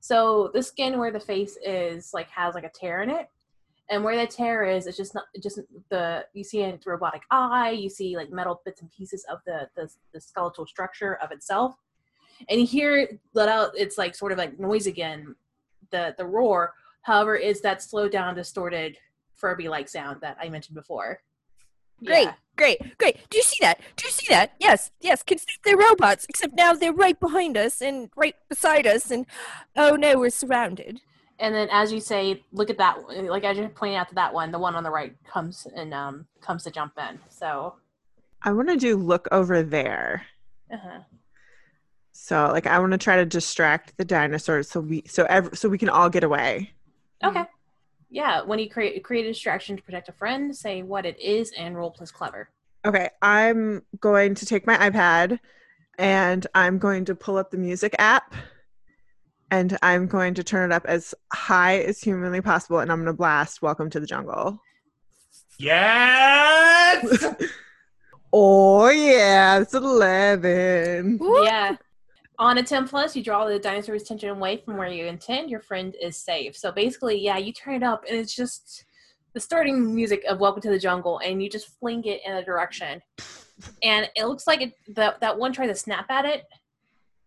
[0.01, 3.29] So the skin where the face is like has like a tear in it,
[3.91, 7.71] and where the tear is, it's just not just the you see a robotic eye,
[7.71, 11.75] you see like metal bits and pieces of the the, the skeletal structure of itself,
[12.49, 13.71] and here let out.
[13.75, 15.35] It's like sort of like noise again,
[15.91, 16.73] the the roar.
[17.03, 18.97] However, is that slowed down, distorted
[19.35, 21.19] Furby like sound that I mentioned before.
[22.03, 22.23] Great.
[22.23, 22.33] Yeah.
[22.55, 22.97] Great.
[22.97, 23.29] Great.
[23.29, 23.79] Do you see that?
[23.95, 24.53] Do you see that?
[24.59, 24.91] Yes.
[25.01, 25.23] Yes.
[25.63, 29.25] They're robots, except now they're right behind us and right beside us and
[29.75, 31.01] oh no, we're surrounded.
[31.41, 32.97] And then as you say, look at that.
[33.09, 35.93] Like as you're pointing out to that one, the one on the right comes and
[35.93, 37.19] um comes to jump in.
[37.29, 37.75] So.
[38.43, 40.25] I want to do look over there.
[40.71, 40.99] Uh-huh.
[42.13, 45.67] So like I want to try to distract the dinosaurs so we so ev- so
[45.67, 46.71] we can all get away.
[47.23, 47.43] Okay.
[48.09, 51.51] Yeah, when you create create a distraction to protect a friend, say what it is
[51.57, 52.49] and roll plus clever.
[52.85, 55.39] Okay, I'm going to take my iPad
[55.97, 58.33] and I'm going to pull up the music app
[59.51, 63.07] and I'm going to turn it up as high as humanly possible and I'm going
[63.07, 64.59] to blast Welcome to the Jungle.
[65.59, 67.25] Yes!
[68.33, 71.17] Oh yeah, it's 11.
[71.17, 71.43] Woo!
[71.43, 71.75] Yeah.
[72.39, 75.49] On a 10 plus, you draw the dinosaur's attention away from where you intend.
[75.49, 76.55] Your friend is safe.
[76.55, 78.85] So basically, yeah, you turn it up and it's just
[79.33, 82.45] the starting music of Welcome to the Jungle and you just fling it in a
[82.45, 83.01] direction.
[83.83, 86.45] And it looks like it, that, that one tries to snap at it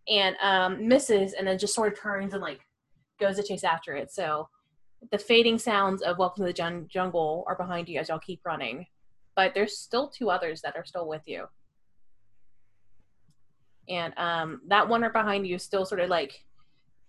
[0.09, 2.61] and um, misses and then just sort of turns and like
[3.21, 4.13] goes to chase after it.
[4.13, 4.49] So
[5.13, 8.41] the fading sounds of Welcome to the Jun- Jungle are behind you as y'all keep
[8.45, 8.87] running.
[9.37, 11.47] But there's still two others that are still with you
[13.89, 16.45] and um, that one right behind you is still sort of like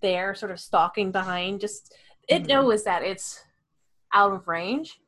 [0.01, 1.61] there, sort of stalking behind.
[1.61, 1.93] Just
[2.27, 2.47] it Mhm.
[2.47, 3.43] knows that it's
[4.13, 4.99] out of range,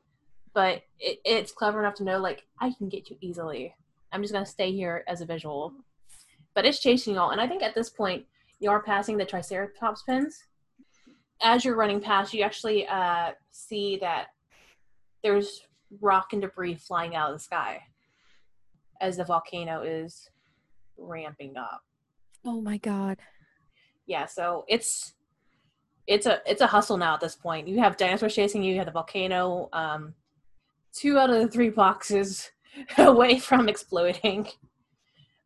[0.54, 3.76] but it, it's clever enough to know like I can get you easily.
[4.12, 5.73] I'm just gonna stay here as a visual.
[6.58, 8.26] But it's chasing y'all, and I think at this point
[8.60, 10.43] you are passing the Triceratops pins.
[11.39, 14.30] As you're running past, you actually uh, see that
[15.22, 15.62] there's
[16.02, 17.84] rock and debris flying out of the sky
[19.02, 20.32] as the volcano is
[20.98, 21.84] ramping up.
[22.43, 23.20] Oh my god.
[24.08, 25.13] yeah so it's
[26.08, 28.78] it's a it's a hustle now at this point you have dinosaurs chasing you you
[28.78, 30.15] have the volcano um
[30.91, 32.50] two out of the three boxes
[32.98, 34.48] away from exploding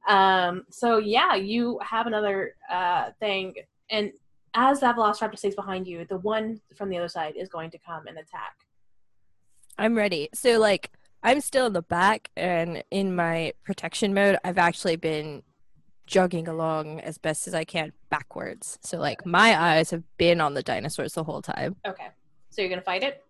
[0.07, 3.53] um so yeah you have another uh thing
[3.89, 4.11] and
[4.53, 7.77] as that velociraptor stays behind you the one from the other side is going to
[7.77, 8.55] come and attack
[9.77, 10.29] I'm ready.
[10.33, 10.91] So like
[11.23, 15.43] I'm still in the back and in my protection mode, I've actually been
[16.05, 18.77] jogging along as best as I can backwards.
[18.83, 21.77] So like my eyes have been on the dinosaurs the whole time.
[21.87, 22.07] okay
[22.49, 23.23] so you're gonna fight it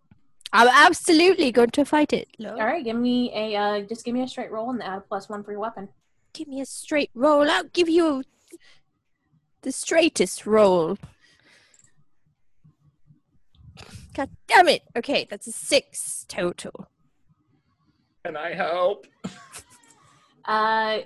[0.51, 2.27] I'm absolutely going to fight it.
[2.39, 2.51] Lo.
[2.51, 5.01] all right give me a uh just give me a straight roll and add a
[5.01, 5.87] plus one for your weapon
[6.33, 7.49] Give me a straight roll.
[7.49, 8.23] I'll give you
[9.61, 10.97] the straightest roll.
[14.13, 14.83] God damn it.
[14.95, 16.87] Okay, that's a six total.
[18.25, 19.07] Can I help?
[20.45, 21.01] Uh,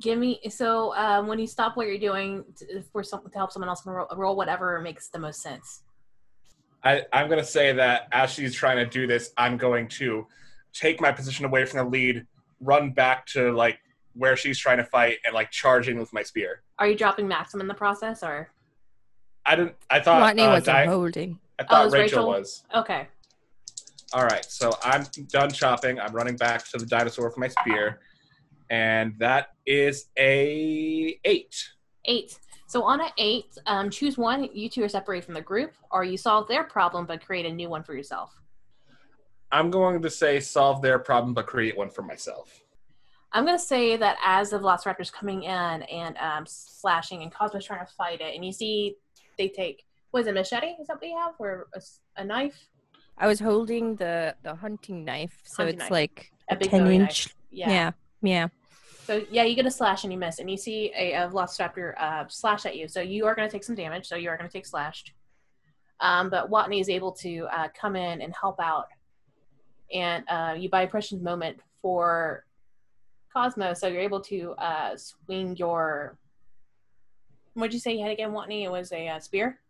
[0.00, 3.50] give me so um, when you stop what you're doing to, for some, to help
[3.50, 5.82] someone else roll, roll whatever makes the most sense.
[6.84, 10.26] I, I'm going to say that as she's trying to do this, I'm going to
[10.72, 12.26] take my position away from the lead,
[12.60, 13.80] run back to like
[14.16, 16.62] where she's trying to fight, and like charging with my spear.
[16.78, 18.48] Are you dropping Maxim in the process, or
[19.44, 19.74] I didn't.
[19.90, 20.20] I thought.
[20.22, 21.38] Rodney uh, wasn't Di- holding.
[21.58, 22.26] I Oh, thought it's Rachel, Rachel?
[22.28, 22.64] was.
[22.74, 23.08] okay?
[24.12, 25.98] All right, so I'm done chopping.
[25.98, 28.00] I'm running back to the dinosaur with my spear,
[28.70, 31.68] and that is a eight.
[32.04, 32.38] Eight.
[32.68, 34.48] So on an eight, um, choose one.
[34.52, 37.52] You two are separated from the group, or you solve their problem but create a
[37.52, 38.32] new one for yourself.
[39.52, 42.60] I'm going to say solve their problem, but create one for myself.
[43.32, 45.50] I'm gonna say that as the Velociraptor's coming in
[45.82, 48.96] and um, slashing, and Cosmo's trying to fight it, and you see
[49.38, 50.68] they take was it, machete?
[50.80, 51.68] Is that what you have, or
[52.16, 52.68] a knife?
[53.18, 55.90] I was holding the the hunting knife, so Hunting it's knife.
[55.90, 57.26] like A a big ten inch.
[57.26, 57.34] knife.
[57.50, 57.92] Yeah.
[58.22, 58.48] yeah,
[59.04, 61.94] So yeah, you get a slash and you miss, and you see a, a Velociraptor
[61.98, 62.88] uh, slash at you.
[62.88, 64.06] So you are going to take some damage.
[64.06, 65.12] So you are going to take slashed.
[66.00, 68.86] Um, but Watney is able to uh, come in and help out,
[69.92, 72.44] and uh, you buy a precious moment for
[73.36, 73.74] Cosmo.
[73.74, 76.16] So you're able to uh, swing your.
[77.52, 78.64] What'd you say you had again, Watney?
[78.64, 79.60] It was a uh, spear.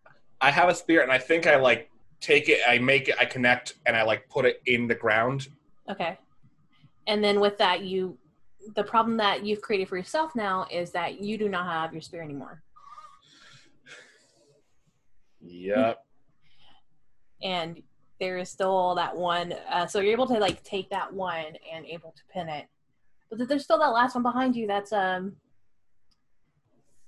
[0.41, 3.25] I have a spear, and I think I like take it, I make it, I
[3.25, 5.49] connect, and I like put it in the ground.
[5.91, 6.17] Okay.
[7.09, 8.17] And then with that, you.
[8.75, 12.03] The problem that you've created for yourself now is that you do not have your
[12.03, 12.63] spear anymore.
[15.41, 16.05] Yep.
[17.41, 17.81] and
[18.19, 21.87] there is still that one uh, so you're able to like take that one and
[21.87, 22.67] able to pin it
[23.31, 25.35] but there's still that last one behind you that's um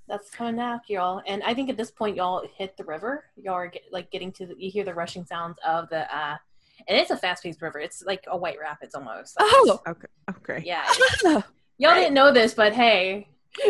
[0.09, 3.55] that's coming after y'all and i think at this point y'all hit the river y'all
[3.55, 6.37] are get, like getting to the, you hear the rushing sounds of the uh
[6.87, 10.07] and it's a fast-paced river it's like a white rapids almost Oh, Okay.
[10.31, 10.63] Okay.
[10.65, 10.87] yeah
[11.79, 13.29] y'all didn't know this but hey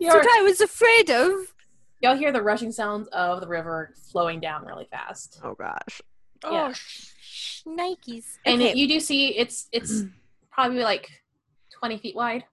[0.00, 1.32] Y'all- what I was afraid of.
[2.00, 6.00] y'all hear the rushing sounds of the river flowing down really fast Oh gosh.
[6.44, 6.68] Yeah.
[6.68, 8.38] Oh, sh- Nikes.
[8.44, 8.70] and Okay.
[8.72, 10.02] it, you do see it's it's
[10.50, 11.08] probably like
[11.78, 12.44] 20 feet wide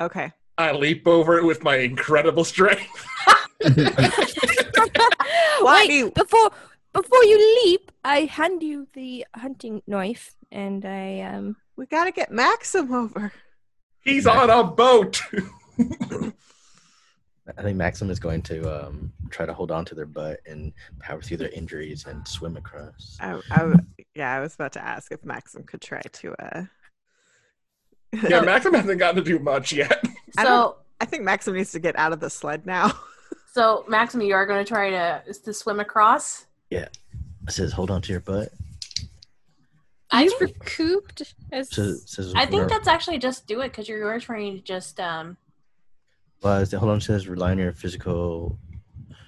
[0.00, 0.32] Okay.
[0.58, 3.06] I leap over it with my incredible strength.
[5.60, 5.86] Why?
[5.88, 6.50] Wait, before
[6.92, 11.56] before you leap, I hand you the hunting knife, and I um.
[11.76, 13.32] We gotta get Maxim over.
[14.04, 15.20] He's on a boat.
[17.58, 20.72] I think Maxim is going to um, try to hold on to their butt and
[20.98, 23.18] power through their injuries and swim across.
[23.20, 23.78] I, I, w-
[24.14, 26.34] yeah, I was about to ask if Maxim could try to.
[26.42, 26.64] uh
[28.28, 30.02] yeah, Maxim hasn't gotten to do much yet.
[30.38, 32.92] I so don't- I think Maxim needs to get out of the sled now.
[33.52, 36.88] so maxim you are going to try to to swim across Yeah,
[37.46, 38.48] It says, "Hold on to your butt."
[40.10, 41.34] i You've think, recouped.
[41.52, 41.74] As...
[41.74, 44.98] So, says, I think that's actually just do it because you're, you're trying to just
[45.00, 45.36] um
[46.44, 48.58] Well, it hold on says rely on your physical.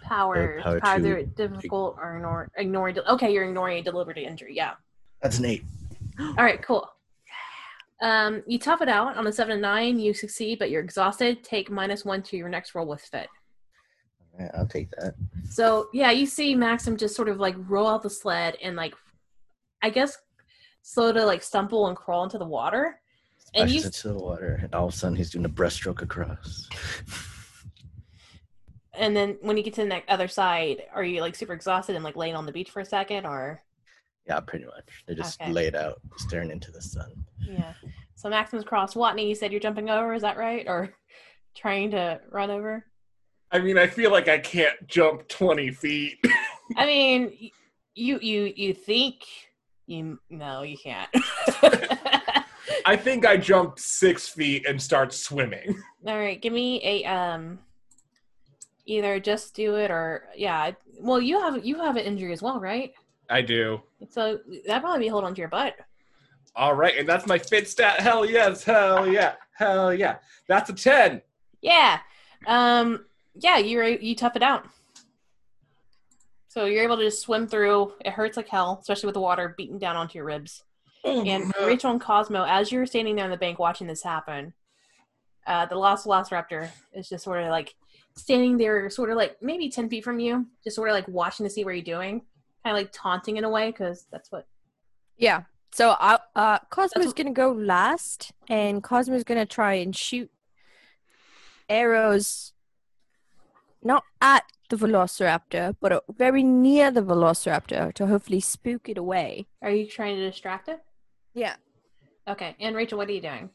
[0.03, 4.19] power, Uh, power power to- difficult or ignore ignoring de- okay you're ignoring a deliberate
[4.19, 4.75] injury yeah
[5.23, 5.65] That's an eight.
[6.21, 6.89] all right cool
[8.03, 11.43] um you tough it out on a seven and nine you succeed but you're exhausted
[11.43, 13.29] take minus one to your next roll with fit
[14.35, 15.15] All right, I'll take that.
[15.51, 18.95] So yeah, you see Maxim just sort of like roll out the sled and like,
[19.83, 20.17] I guess,
[20.83, 23.01] slow to like stumble and crawl into the water.
[23.55, 26.69] And you, into the water, and all of a sudden he's doing a breaststroke across.
[28.95, 31.95] and then when you get to the ne- other side, are you like super exhausted
[31.97, 33.63] and like laying on the beach for a second, or
[34.27, 35.05] Yeah, pretty much.
[35.07, 35.51] They're just Okay.
[35.53, 37.13] laid out, staring into the sun.
[37.49, 37.73] yeah?
[38.15, 40.95] So Maxim's across, Watney, you said you're jumping over, is that right, or
[41.57, 42.85] trying to run over?
[43.53, 46.19] I mean, I feel like I can't jump 20 feet.
[46.77, 47.51] I mean,
[47.95, 49.23] you you you think
[49.87, 51.09] you no, you can't.
[52.85, 55.83] I think I jump six feet and start swimming.
[56.07, 57.59] All right, give me a um,
[58.87, 60.73] either just do it or yeah.
[60.99, 62.93] Well, you have you have an injury as well, right?
[63.29, 63.81] I do.
[64.11, 65.75] So that probably be hold on to your butt.
[66.55, 68.01] All right, and that's my fit stat.
[68.01, 70.17] Hell yes, hell yeah, hell yeah.
[70.49, 71.21] That's a 10.
[71.61, 71.99] Yeah.
[72.47, 73.05] Um.
[73.35, 74.67] Yeah, you you tough it out.
[76.49, 77.93] So you're able to just swim through.
[78.03, 80.63] It hurts like hell, especially with the water beating down onto your ribs.
[81.07, 84.53] And Rachel and Cosmo, as you're standing there on the bank watching this happen,
[85.47, 87.75] uh, the lost Velociraptor is just sort of like
[88.17, 91.45] standing there, sort of like maybe 10 feet from you, just sort of like watching
[91.47, 92.23] to see what you're doing,
[92.65, 94.47] kind of like taunting in a way, because that's what.
[95.17, 95.43] Yeah.
[95.73, 100.31] So I, uh, Cosmo's what- gonna go last, and Cosmo's gonna try and shoot
[101.69, 102.53] arrows,
[103.83, 109.47] not at the Velociraptor, but uh, very near the Velociraptor to hopefully spook it away.
[109.63, 110.81] Are you trying to distract it?
[111.37, 111.55] Yeah.
[112.27, 112.57] Okay.
[112.59, 113.51] And Rachel, what are you doing?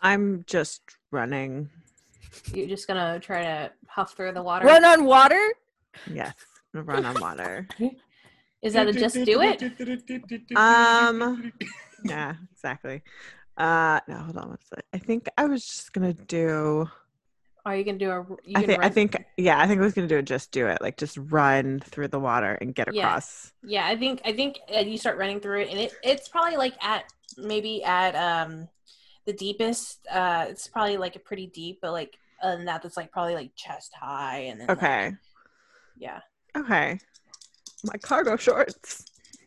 [0.00, 0.80] I'm just
[1.12, 1.68] running.
[2.52, 4.66] You're just gonna try to huff through the water?
[4.66, 5.40] Run on water.
[6.10, 6.34] Yes,
[6.72, 7.68] run on water.
[8.62, 9.62] Is that a just do it?
[10.56, 11.52] Um,
[12.04, 13.02] Yeah, exactly.
[13.56, 14.84] Uh, no, hold on one second.
[14.92, 16.88] I think I was just gonna do.
[17.66, 18.26] Are you gonna do a?
[18.44, 18.78] You I gonna think.
[18.78, 19.24] I run- think.
[19.38, 20.24] Yeah, I think I was gonna do it.
[20.26, 20.82] Just do it.
[20.82, 23.52] Like just run through the water and get across.
[23.62, 26.28] Yeah, yeah I think I think uh, you start running through it, and it it's
[26.28, 27.04] probably like at
[27.38, 28.68] maybe at um
[29.24, 30.06] the deepest.
[30.10, 33.34] Uh, it's probably like a pretty deep, but like other than that, that's like probably
[33.34, 35.12] like chest high, and then like, Okay.
[35.96, 36.20] yeah,
[36.54, 36.98] Okay.
[37.84, 39.04] My cargo shorts.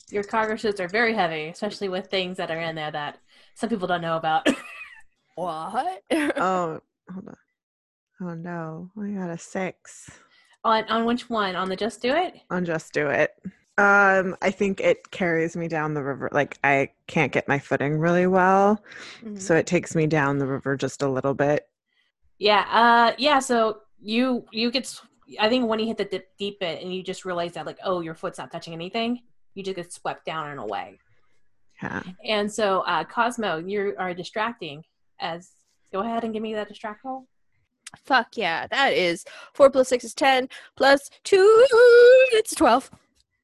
[0.09, 3.19] your cargo shorts are very heavy, especially with things that are in there that
[3.53, 4.47] some people don't know about.
[5.35, 6.01] What?
[6.11, 6.79] Oh,
[7.13, 7.35] hold on.
[8.21, 10.09] Oh no, I got a six.
[10.63, 11.55] on on which one?
[11.55, 12.35] On the just do it?
[12.49, 13.31] on just do it
[13.79, 17.99] um i think it carries me down the river like i can't get my footing
[17.99, 18.83] really well
[19.23, 19.39] Mhm.
[19.39, 21.67] so it takes me down the river just a little bit
[22.39, 23.39] Yeah, uh, yeah.
[23.39, 24.85] So you you get.
[25.39, 27.79] I think when you hit the dip, deep bit and you just realize that like,
[27.83, 29.21] oh, your foot's not touching anything,
[29.55, 30.97] you just get swept down and away.
[31.83, 34.83] yeah And so, uh, Cosmo, you are distracting.
[35.19, 35.51] As
[35.91, 37.27] go ahead and give me that distract roll.
[37.95, 41.65] Fuck yeah, that is four plus six is ten plus two.
[42.33, 42.91] It's twelve.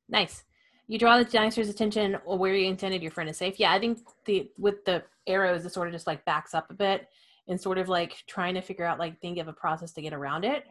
[0.10, 0.44] Nice.
[0.88, 3.60] You draw the dinosaur's attention where you intended your friend is safe.
[3.60, 6.74] Yeah, I think the with the arrows, it sort of just like backs up a
[6.74, 7.08] bit
[7.48, 10.14] and sort of like trying to figure out like think of a process to get
[10.14, 10.66] around it.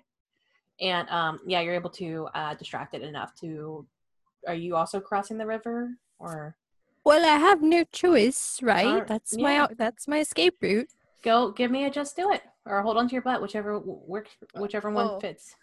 [0.81, 3.87] And um, yeah, you're able to uh, distract it enough to.
[4.47, 6.57] Are you also crossing the river or
[7.05, 8.87] Well, I have no choice, right?
[8.87, 9.67] Alright, That's yeah.
[9.67, 10.91] my that's my escape route.
[11.23, 11.51] Go?
[11.53, 14.91] Give me a just do it or hold on to your butt, whichever works, whichever
[14.91, 15.21] one Oh.
[15.21, 15.55] fits.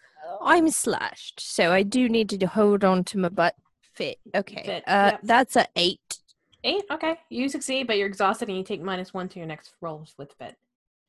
[0.42, 3.54] I'm slashed, so I do need to hold on to my butt.
[3.94, 4.18] Fit.
[4.34, 4.62] Okay.
[4.64, 5.20] Fit, Uh, yep.
[5.22, 6.18] that's a eight.
[6.62, 6.84] Eight.
[6.90, 10.14] Okay, you succeed, but you're exhausted and you take minus one to your next rolls
[10.18, 10.56] with fit.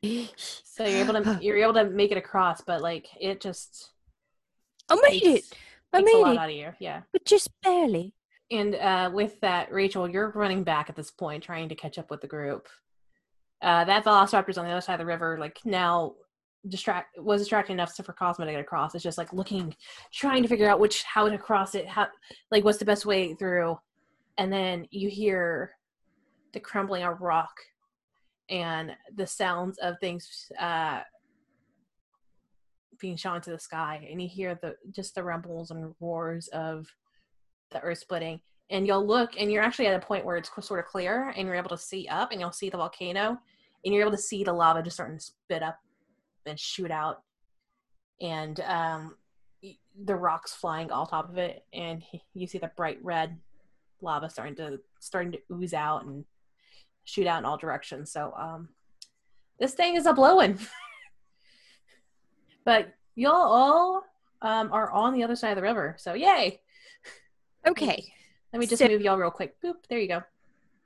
[0.64, 3.92] So you're able to you're able to make it across, but like it just
[4.90, 5.26] I made it.
[5.26, 5.52] takes,
[5.94, 6.74] I takes a made lot it, out of you.
[6.80, 7.02] Yeah.
[7.12, 8.14] but just barely.
[8.50, 12.10] And uh, with that, Rachel, you're running back at this point, trying to catch up
[12.10, 12.68] with the group.
[13.62, 16.14] Uh, that Velociraptor's on the other side of the river, like now
[16.68, 18.96] distract was distracting enough for Cosmo to get across.
[18.96, 19.76] It's just like looking,
[20.14, 22.08] trying to figure out which how to cross it, how
[22.50, 23.78] like what's the best way through.
[24.38, 25.72] And then you hear
[26.54, 27.54] the crumbling of rock
[28.50, 31.02] and the sounds of things uh,
[33.00, 36.88] being shot into the sky, and you hear the just the rumbles and roars of
[37.72, 38.42] the earth splitting
[38.72, 41.46] and you'll look and you're actually at a point where it's sort of clear and
[41.46, 43.38] you're able to see up and you'll see the volcano
[43.84, 45.78] and you're able to see the lava just starting to spit up
[46.46, 47.22] and shoot out.
[48.22, 49.16] And um,
[50.04, 52.02] the rocks flying all top of it and
[52.34, 53.38] you see the bright red
[54.02, 56.24] lava starting to starting to ooze out and
[57.04, 58.12] shoot out in all directions.
[58.12, 58.70] So um,
[59.60, 60.58] this thing is a blowing
[62.66, 64.04] but y'all all
[64.42, 65.96] um, are on the other side of the river.
[66.00, 66.62] So yay!
[67.68, 68.14] Okay.
[68.54, 69.60] Let me just So- move y'all real quick.
[69.62, 69.86] Boop.
[69.90, 70.24] There you go.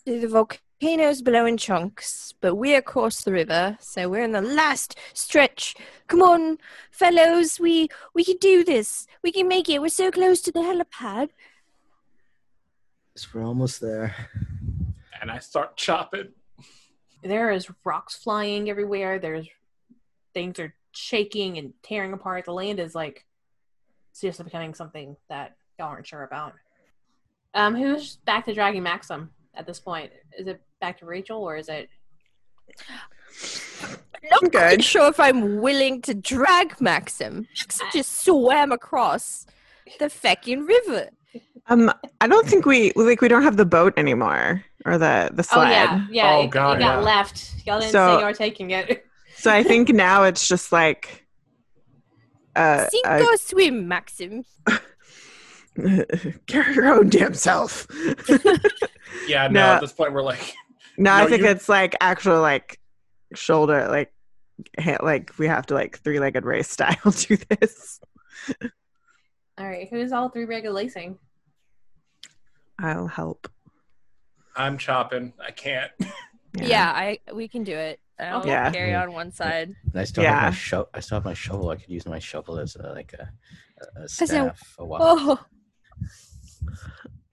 [0.06, 4.96] The volcano's below in chunks, but we're across the river, so we're in the last
[5.14, 5.76] stretch.
[6.08, 6.60] Come on,
[6.92, 9.08] fellows, we we can do this.
[9.24, 9.82] We can make it.
[9.82, 11.30] We're so close to the helipad.
[13.16, 14.16] Yes, we're almost there.
[15.22, 16.34] And I start chopping.
[17.24, 19.18] There is rocks flying everywhere.
[19.18, 19.48] There's
[20.36, 22.46] things are shaking and tearing apart.
[22.46, 23.26] The land is like
[24.12, 26.54] seriously becoming something that y'all aren't sure about.
[27.56, 30.12] Um, who's back to dragging Maxim at this point?
[30.38, 31.90] Is it back to Rachel or is it?
[34.30, 34.84] Not I'm quite good.
[34.84, 37.48] sure if I'm willing to drag Maxim.
[37.58, 39.46] Maxim just swam across
[40.00, 41.10] the feckin' river.
[41.68, 41.92] Um,
[42.22, 45.68] I don't think we like we don't have the boat anymore or the the sled.
[45.68, 46.36] Oh yeah, yeah.
[46.36, 47.00] Oh, it, it God, got yeah.
[47.00, 47.54] left.
[47.66, 49.06] Y'all didn't So- say you were taking it.
[49.38, 51.26] So I think now it's just like
[52.56, 54.46] uh, Sink uh or swim, Maxim.
[56.48, 57.88] carry your own damn self.
[59.28, 59.66] Yeah, no, No.
[59.76, 60.54] at this point we're like,
[60.98, 62.80] no, I think you- it's like actual like
[63.34, 64.12] shoulder like
[64.80, 68.00] ha- like we have to like three legged race style do this.
[69.58, 71.18] All right, who's all three legged lacing?
[72.80, 73.50] I'll help.
[74.56, 75.34] I'm chopping.
[75.44, 75.92] I can't.
[76.58, 78.00] Yeah, I we can do it.
[78.20, 78.72] I'll Yeah.
[78.72, 79.76] carry on one side.
[79.92, 80.50] And I still have Yeah.
[80.50, 80.90] my shovel.
[80.94, 81.70] I still have my shovel.
[81.70, 83.30] I could use my shovel as a, like a,
[83.82, 84.76] a- a a- staff.
[84.80, 84.84] A.
[84.84, 85.40] Oh,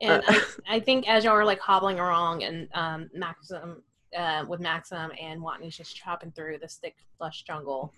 [0.01, 0.33] And Uh.
[0.69, 3.83] I, I think as y'all are like hobbling along and um, Maxim
[4.17, 7.93] uh, with Maxim and Watney's just chopping through this thick, lush jungle,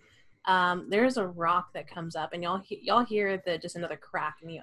[0.44, 3.96] um, there's a rock that comes up, and y'all he- y'all hear the just another
[3.96, 4.60] crack, and you,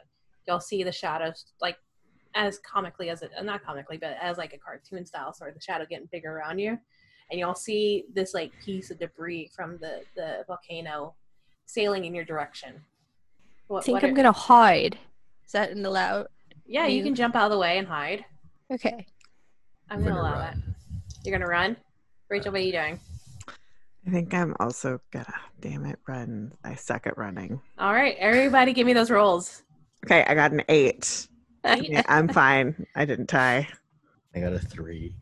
[0.47, 1.77] y'all see the shadows like
[2.35, 5.61] as comically as it not comically, but as like a cartoon style, sort of the
[5.61, 6.77] shadow getting bigger around you,
[7.31, 11.15] and y'all see this like piece of debris from the the volcano
[11.65, 12.75] sailing in your direction.
[13.71, 14.97] I think what I'm are- gonna hide.
[15.51, 16.27] Is that an allowed?
[16.65, 18.23] yeah, you you- can jump out of the way and hide.
[18.71, 19.05] Okay.
[19.89, 20.53] I'm I'm gonna gonna allow that.
[20.53, 20.75] run.
[21.25, 21.75] You're gonna run,
[22.29, 22.53] Rachel.
[22.53, 22.97] What are you doing?
[24.07, 26.53] I think I'm also gonna damn it run.
[26.63, 27.59] I suck at running.
[27.77, 29.63] All right, everybody, give me those rolls.
[30.05, 31.27] Okay, I got an eight.
[31.65, 31.83] Eight?
[31.89, 32.87] Yeah, I'm fine.
[32.95, 33.67] I didn't tie.
[34.33, 35.17] I got a three.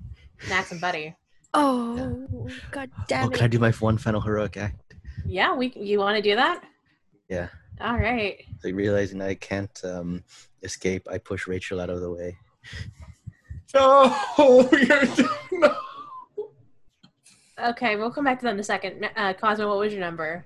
[0.48, 1.16] Max and Buddy.
[1.56, 2.28] Oh,
[2.70, 4.94] god oh, damn oh, can I do my one final heroic act?
[5.26, 5.74] Yeah, we.
[5.76, 6.64] You want to do that?
[7.30, 7.48] Yeah.
[7.82, 8.44] All right.
[8.62, 10.24] So realizing I can't um,
[10.64, 12.38] escape, I push Rachel out of the way.
[13.74, 14.16] No,
[14.72, 15.04] you're
[15.52, 15.76] no.
[17.62, 19.10] Okay, we'll come back to that in a second.
[19.16, 20.46] Uh, Cosmo, what was your number?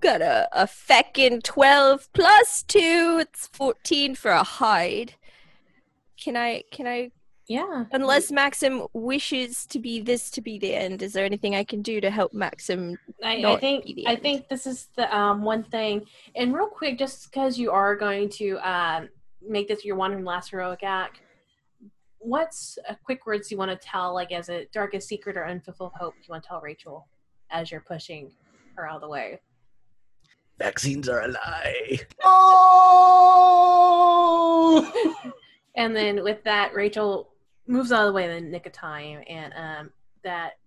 [0.00, 3.18] Got a a feckin' twelve plus two.
[3.20, 5.14] It's fourteen for a hide.
[6.16, 6.62] Can I?
[6.70, 7.10] Can I?
[7.52, 7.84] Yeah.
[7.92, 11.82] Unless Maxim wishes to be this to be the end, is there anything I can
[11.82, 12.98] do to help Maxim?
[13.22, 14.22] I, I think be the I end.
[14.22, 16.06] think this is the um, one thing.
[16.34, 19.10] And real quick, just because you are going to um,
[19.46, 21.20] make this your one and last heroic act,
[22.20, 25.92] what's a quick words you want to tell, like as a darkest secret or unfulfilled
[25.94, 27.06] hope you want to tell Rachel
[27.50, 28.32] as you're pushing
[28.76, 29.40] her out of the way?
[30.58, 32.00] Vaccines are a lie.
[32.24, 33.42] Oh!
[35.74, 37.31] And then with that, Rachel
[37.72, 39.90] moves out of the way in the nick of time, and um,
[40.22, 40.58] that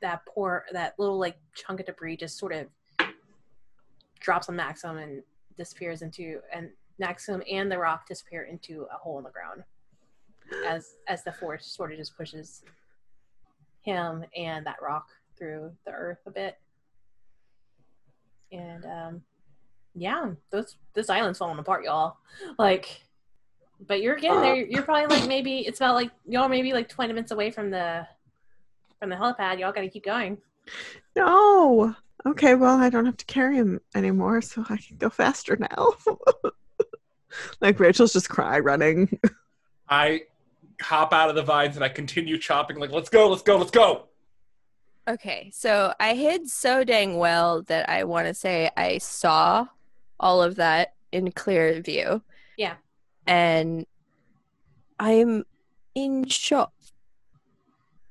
[0.00, 2.66] that poor that little like chunk of debris just sort of
[4.20, 5.22] drops on Maxim and
[5.56, 9.64] disappears into and Maxim and the rock disappear into a hole in the ground
[10.66, 12.62] as as the force sort of just pushes
[13.82, 15.08] him and that rock
[15.38, 16.58] through the earth a bit.
[18.52, 19.22] And um,
[19.94, 22.18] yeah, those this island's falling apart, y'all.
[22.58, 23.02] Like
[23.86, 24.56] but you're getting there.
[24.56, 28.06] You're probably like maybe it's about like y'all maybe like twenty minutes away from the
[28.98, 29.58] from the helipad.
[29.58, 30.38] Y'all got to keep going.
[31.16, 31.94] No.
[32.26, 35.92] Okay, well, I don't have to carry him anymore, so I can go faster now.
[37.60, 39.18] like Rachel's just cry running.
[39.88, 40.24] I
[40.82, 42.78] hop out of the vines and I continue chopping.
[42.78, 44.04] Like, let's go, let's go, let's go.
[45.08, 49.66] Okay, so I hid so dang well that I want to say I saw
[50.20, 52.22] all of that in clear view.
[52.58, 52.74] Yeah.
[53.30, 53.86] And
[54.98, 55.44] I'm
[55.94, 56.72] in shock.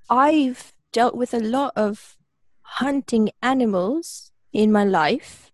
[0.10, 2.18] I've dealt with a lot of
[2.62, 5.52] hunting animals in my life.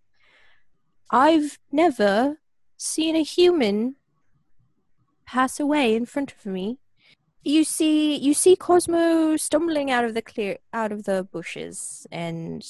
[1.10, 2.38] I've never
[2.76, 3.96] seen a human
[5.26, 6.78] pass away in front of me.
[7.42, 12.64] You see you see Cosmo stumbling out of the clear out of the bushes and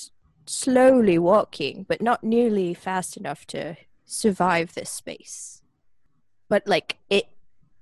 [0.46, 3.76] slowly walking, but not nearly fast enough to
[4.06, 5.62] survive this space.
[6.48, 7.24] But like it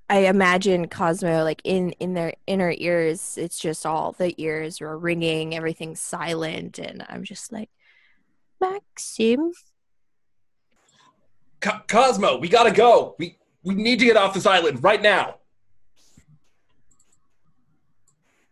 [0.09, 4.99] I imagine Cosmo like in in their inner ears it's just all the ears are
[4.99, 7.71] ringing, everything's silent and I'm just like
[8.61, 9.53] Maxim
[11.61, 13.15] Co- Cosmo, we gotta go.
[13.19, 15.37] We we need to get off this island right now.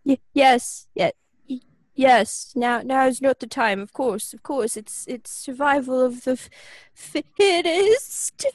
[0.05, 1.11] Y- yes, yeah,
[1.49, 1.61] y-
[1.95, 2.53] yes.
[2.57, 3.81] Now, now is not the time.
[3.81, 4.79] Of course, of course.
[4.79, 6.49] It's it's survival of the f-
[6.95, 8.47] fittest.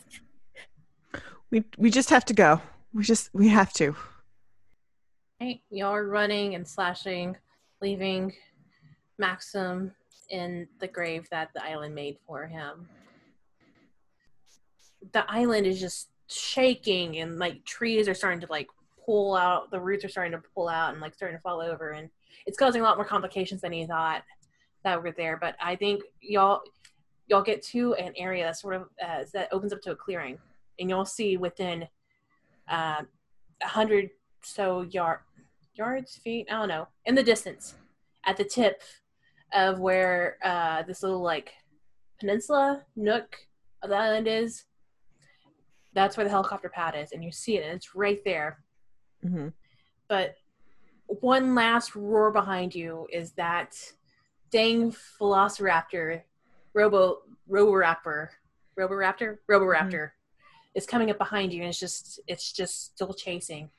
[1.52, 2.62] We we just have to go.
[2.94, 3.96] We just we have to.
[5.42, 7.38] Right, y'all are running and slashing,
[7.82, 8.34] leaving
[9.20, 9.92] Maxim
[10.30, 12.88] in the grave that the island made for him.
[15.14, 18.68] the island is just shaking and like trees are starting to like
[19.06, 21.92] pull out the roots are starting to pull out and like starting to fall over
[21.92, 22.10] and
[22.46, 24.24] it's causing a lot more complications than you thought
[24.84, 26.62] that were there but i think y'all
[27.28, 30.38] y'all get to an area that sort of uh, that opens up to a clearing
[30.80, 31.88] and you'll see within
[32.70, 33.02] uh,
[33.62, 34.10] a hundred
[34.44, 35.20] so yard
[35.74, 37.76] yards feet i don't know in the distance
[38.26, 38.82] at the tip
[39.54, 41.54] of where uh, this little like
[42.20, 43.38] peninsula nook
[43.84, 44.66] of the island is
[45.94, 48.64] that's where the helicopter pad is and you see it and it's right there.
[49.26, 49.54] Mhm.
[50.08, 50.36] but
[51.08, 53.76] one last roar behind you is that
[54.52, 56.22] dang velociraptor
[56.74, 58.30] robo roboraptor
[58.78, 59.38] roboraptor?
[59.50, 60.12] Roboraptor
[60.78, 63.70] is coming up behind you and it's just it's just still chasing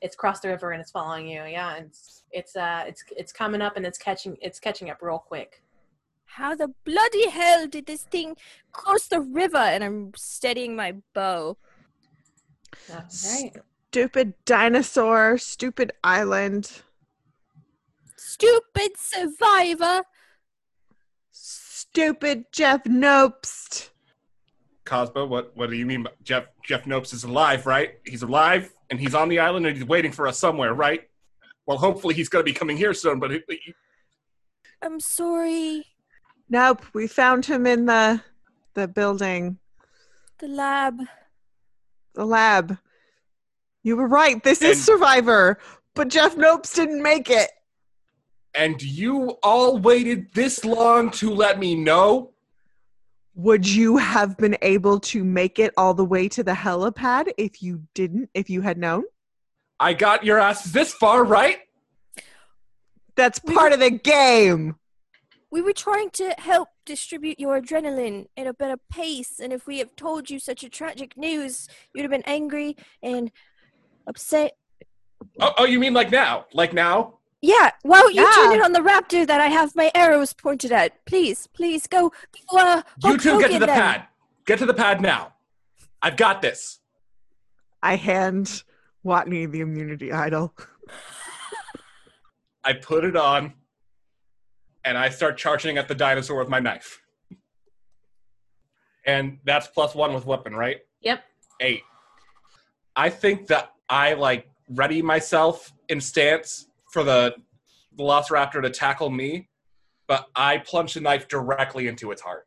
[0.00, 3.60] it's crossed the river and it's following you yeah it's it's uh it's it's coming
[3.60, 5.50] up and it's catching it's catching up real quick
[6.40, 8.36] How the bloody hell did this thing
[8.72, 9.64] cross the river?
[9.72, 11.58] And I'm steadying my bow.
[12.90, 13.52] all right
[13.92, 16.64] Stupid dinosaur, stupid island,
[18.16, 20.00] Stupid survivor!
[21.30, 23.91] stupid Jeff Nopst.
[24.92, 26.02] Cosmo, what what do you mean?
[26.02, 27.94] by- Jeff Jeff Nopes is alive, right?
[28.04, 31.08] He's alive and he's on the island and he's waiting for us somewhere, right?
[31.66, 33.18] Well, hopefully he's going to be coming here soon.
[33.18, 33.74] But it, it-
[34.82, 35.86] I'm sorry.
[36.50, 38.20] Nope, we found him in the
[38.74, 39.58] the building,
[40.40, 40.98] The lab.
[42.14, 42.76] the lab.
[43.82, 44.42] You were right.
[44.42, 45.58] This And- is Survivor,
[45.94, 47.50] but Jeff Nopes didn't make it.
[48.54, 52.31] and you all waited this long to let me know.
[53.34, 57.62] Would you have been able to make it all the way to the helipad if
[57.62, 59.04] you didn't, if you had known?
[59.80, 61.60] I got your ass this far, right?
[63.16, 64.76] That's part were- of the game.
[65.50, 69.78] We were trying to help distribute your adrenaline at a better pace, and if we
[69.78, 73.30] have told you such a tragic news, you'd have been angry and
[74.06, 74.56] upset.
[75.40, 76.46] Oh, oh, you mean like now?
[76.54, 77.18] Like now?
[77.44, 80.70] Yeah, why don't you turn it on the raptor that I have my arrows pointed
[80.70, 81.04] at?
[81.06, 82.12] Please, please go.
[82.50, 83.74] go uh, You Hulk two get to the them.
[83.74, 84.06] pad.
[84.46, 85.32] Get to the pad now.
[86.00, 86.78] I've got this.
[87.82, 88.62] I hand
[89.04, 90.54] Watney the immunity idol.
[92.64, 93.54] I put it on,
[94.84, 97.00] and I start charging at the dinosaur with my knife.
[99.04, 100.78] And that's plus one with weapon, right?
[101.00, 101.24] yep
[101.58, 101.82] Eight.
[102.94, 107.34] I think that I like ready myself in stance for the
[107.98, 109.48] Velociraptor to tackle me,
[110.06, 112.46] but I plunge the knife directly into its heart.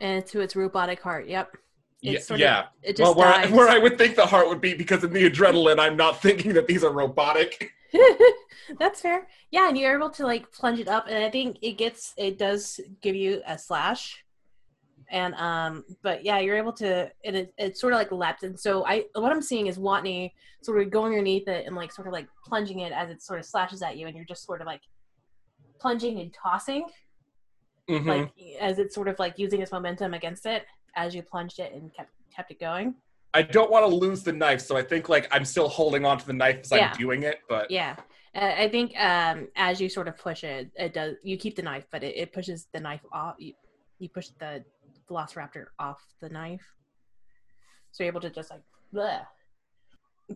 [0.00, 1.56] and to its robotic heart yep
[2.02, 2.66] It Yeah, sort of- yeah.
[2.82, 5.12] it just well, where I, where I would think the heart would be because of
[5.12, 7.72] the adrenaline, I'm not thinking that these are robotic.
[8.78, 9.26] That's fair.
[9.50, 12.38] Yeah, and you're able to like plunge it up, and I think it gets it
[12.38, 14.22] does give you a slash,
[15.10, 18.58] and um, but yeah, you're able to and it it's sort of like leapt, and
[18.58, 20.32] so I what I'm seeing is Watney
[20.62, 23.38] sort of going underneath it and like sort of like plunging it as it sort
[23.38, 24.82] of slashes at you, and you're just sort of like
[25.80, 26.86] plunging and tossing,
[27.88, 28.06] Mhm.
[28.06, 30.64] like as it's sort of like using its momentum against it
[30.96, 32.94] as you plunged it and kept kept it going.
[33.34, 36.18] I don't want to lose the knife, so I think like I'm still holding on
[36.18, 36.90] to the knife as Yeah.
[36.92, 37.40] I'm doing it.
[37.48, 37.96] But Yeah.
[38.34, 41.16] Uh, I think um, as you sort of push it, it does.
[41.22, 43.36] You keep the knife, but it, it pushes the knife off.
[43.38, 43.54] You,
[43.98, 44.64] you push the
[45.08, 46.74] Velociraptor off the knife,
[47.90, 48.62] so you're able to just like,
[48.94, 49.20] bleh.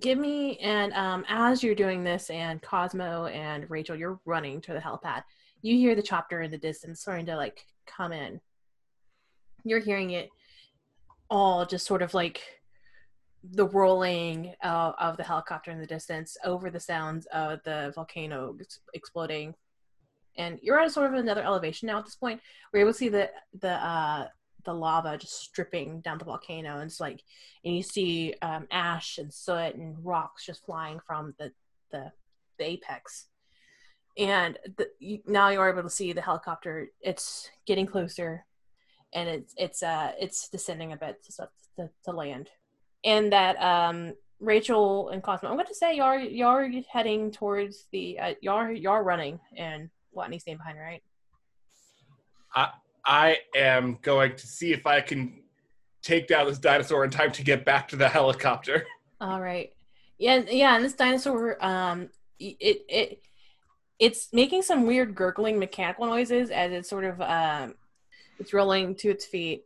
[0.01, 4.73] Give me and um, as you're doing this, and Cosmo and Rachel, you're running to
[4.73, 5.23] the helipad.
[5.61, 8.41] You hear the chopper in the distance starting to like come in.
[9.65, 10.31] You're hearing it
[11.29, 12.43] all just sort of like
[13.43, 18.55] the rolling uh, of the helicopter in the distance over the sounds of the volcano
[18.61, 19.55] ex- exploding
[20.37, 22.41] and you're at sort of another elevation now at this point
[22.73, 23.29] we're able to see the
[23.61, 24.27] the uh
[24.65, 27.23] the lava just stripping down the volcano and it's like
[27.65, 31.53] and you see um, ash and soot and rocks just flying from the
[31.91, 32.11] the,
[32.59, 33.27] the apex
[34.19, 38.45] and the, you, now you're able to see the helicopter it's getting closer
[39.13, 42.49] and it's it's uh it's descending a bit to, to, to land
[43.05, 48.19] and that um Rachel and Cosmo, I'm going to say you're you're heading towards the
[48.19, 51.03] uh, you're you're running and Watney staying behind, right?
[53.07, 55.43] Am going to see if I can
[56.03, 58.87] take down this dinosaur in time to get back to the helicopter.
[59.21, 59.71] All right.
[60.19, 60.77] Yeah, yeah.
[60.77, 63.23] And this dinosaur, um, it it
[63.99, 67.75] it's making some weird gurgling mechanical noises as it's sort of um,
[68.39, 69.65] it's rolling to its feet.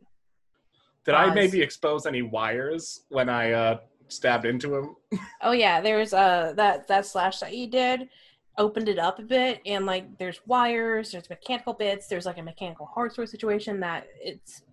[1.05, 3.77] Did I maybe expose any wires when I uh,
[4.09, 4.95] stabbed into him?
[5.41, 8.09] Oh yeah, there's uh that that slash that you did
[8.57, 12.43] opened it up a bit and like there's wires, there's mechanical bits, there's like a
[12.43, 14.63] mechanical hard sword situation that it's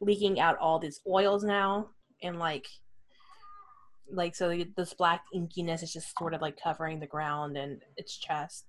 [0.00, 1.88] leaking out all these oils now,
[2.22, 2.66] and like
[4.12, 8.16] like so this black inkiness is just sort of like covering the ground and its
[8.16, 8.66] chest,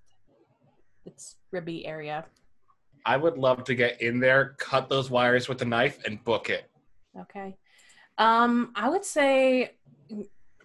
[1.06, 2.24] its ribby area.
[3.06, 6.50] I would love to get in there, cut those wires with a knife, and book
[6.50, 6.70] it.
[7.18, 7.56] Okay.
[8.18, 9.76] Um, I would say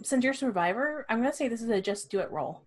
[0.02, 2.64] since you're a survivor, I'm gonna say this is a just do it roll.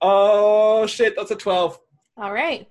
[0.00, 1.78] Oh shit, that's a twelve.
[2.16, 2.68] All right.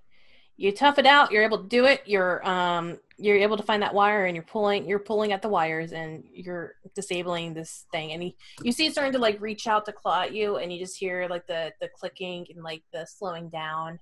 [0.58, 1.32] You tough it out.
[1.32, 2.02] You're able to do it.
[2.06, 5.50] You're um you're able to find that wire and you're pulling you're pulling at the
[5.50, 9.68] wires and you're disabling this thing and you, you see it starting to like reach
[9.68, 12.84] out to claw at you and you just hear like the the clicking and like
[12.92, 14.00] the slowing down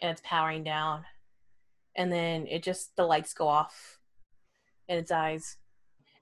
[0.00, 1.04] and it's powering down
[1.96, 3.98] and then it just the lights go off
[4.88, 5.58] in its eyes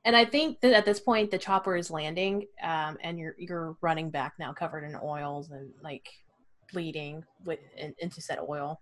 [0.04, 3.76] and i think that at this point the chopper is landing um, and you're you're
[3.80, 6.08] running back now covered in oils and like
[6.72, 8.80] bleeding with in, into said oil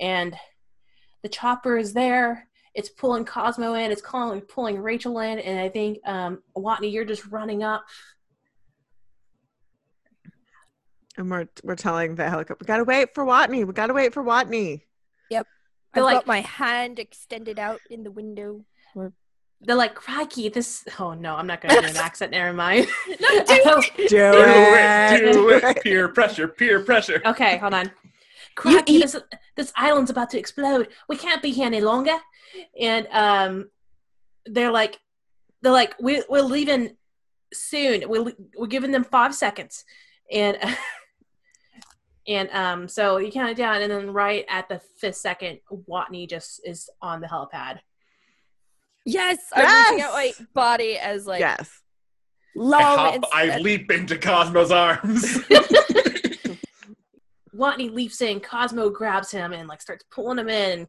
[0.00, 0.36] and
[1.22, 5.68] the chopper is there it's pulling cosmo in it's calling pulling rachel in and i
[5.68, 7.84] think um watney you're just running up
[11.16, 13.64] And we're we're telling the helicopter, we gotta wait for Watney.
[13.64, 14.82] We gotta wait for Watney.
[15.30, 15.46] Yep.
[15.94, 18.64] I've like- got my hand extended out in the window.
[19.66, 22.86] They're like crikey this oh no i'm not gonna do an accent never mind.
[23.20, 25.20] No, Do Do it.
[25.22, 25.82] it, do it.
[25.82, 27.20] Peer pressure, peer pressure.
[27.24, 27.86] okay hold on.
[27.86, 27.90] You
[28.54, 29.16] crikey eat- this,
[29.56, 30.88] this island's about to explode.
[31.08, 32.16] We can't be here any longer.
[32.80, 33.70] And um
[34.46, 35.00] they're like
[35.62, 36.96] they're like we, we're leaving
[37.52, 38.08] soon.
[38.08, 39.84] We're, we're giving them five seconds.
[40.30, 40.58] And
[42.26, 45.58] and um so you count it down and then right at the fifth second
[45.88, 47.78] watney just is on the helipad
[49.04, 51.82] Yes, I'm reaching out my body as like yes.
[52.56, 55.22] long I, hop, and I leap into Cosmo's arms.
[57.54, 60.88] Watney leaps in, Cosmo grabs him and like starts pulling him in.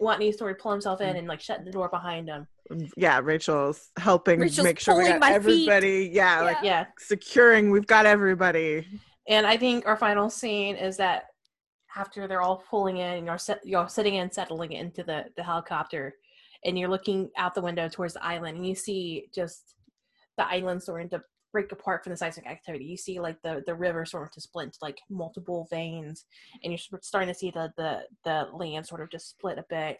[0.00, 1.18] Watney sort of pull himself in mm.
[1.18, 2.46] and like shutting the door behind him.
[2.70, 6.08] Mm, yeah, Rachel's helping Rachel's make sure we got everybody.
[6.12, 6.86] Yeah, like Yeah.
[6.98, 7.70] securing.
[7.70, 8.86] We've got everybody.
[9.28, 11.24] And I think our final scene is that
[11.94, 15.42] after they're all pulling in and you're, set, you're sitting and settling into the, the
[15.42, 16.14] helicopter
[16.64, 19.74] and you're looking out the window towards the island and you see just
[20.36, 22.84] the island starting to break apart from the seismic activity.
[22.84, 26.24] You see like the, the river sort of to split into like multiple veins
[26.62, 29.98] and you're starting to see the, the, the land sort of just split a bit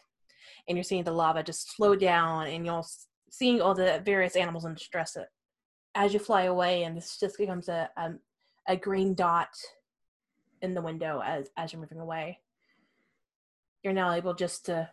[0.67, 2.83] and you're seeing the lava just slow down and you're
[3.29, 5.23] seeing all the various animals in distress uh,
[5.95, 8.11] as you fly away and this just becomes a, a,
[8.67, 9.49] a green dot
[10.61, 12.39] in the window as as you're moving away.
[13.83, 14.89] You're now able just to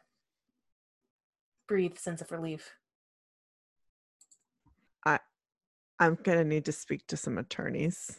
[1.68, 2.72] breathe a sense of relief.
[5.06, 5.18] I
[6.00, 8.16] I'm gonna need to speak to some attorneys.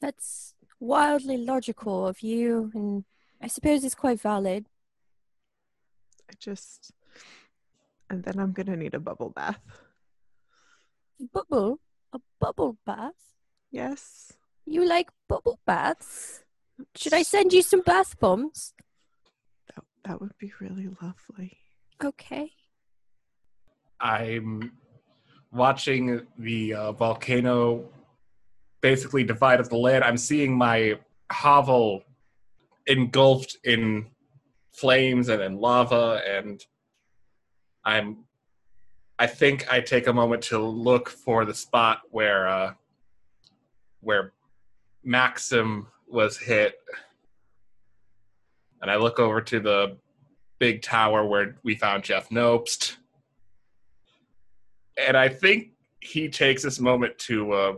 [0.00, 3.04] that's wildly logical of you, and
[3.40, 4.66] I suppose it's quite valid.
[6.28, 6.90] I just,
[8.10, 9.60] and then I'm gonna need a bubble bath.
[11.32, 11.78] Bubble,
[12.12, 13.14] a bubble bath.
[13.70, 14.32] Yes.
[14.66, 16.42] You like bubble baths?
[16.96, 18.74] Should I send you some bath bombs?
[19.74, 21.58] That that would be really lovely.
[22.02, 22.50] Okay.
[24.02, 24.72] I'm
[25.52, 27.88] watching the uh, volcano
[28.80, 30.02] basically divide up the land.
[30.02, 30.98] I'm seeing my
[31.30, 32.02] hovel
[32.86, 34.06] engulfed in
[34.72, 36.64] flames and in lava, and
[37.84, 38.24] I'm.
[39.18, 42.74] I think I take a moment to look for the spot where uh,
[44.00, 44.32] where
[45.04, 46.74] Maxim was hit,
[48.80, 49.96] and I look over to the
[50.58, 52.96] big tower where we found Jeff Nopst
[54.96, 55.70] and I think
[56.00, 57.74] he takes this moment to uh,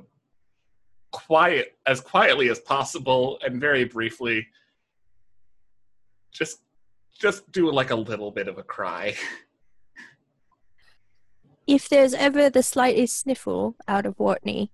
[1.10, 4.46] quiet as quietly as possible and very briefly
[6.32, 6.60] just
[7.16, 9.14] just do like a little bit of a cry.
[11.66, 14.68] If there's ever the slightest sniffle out of Watney,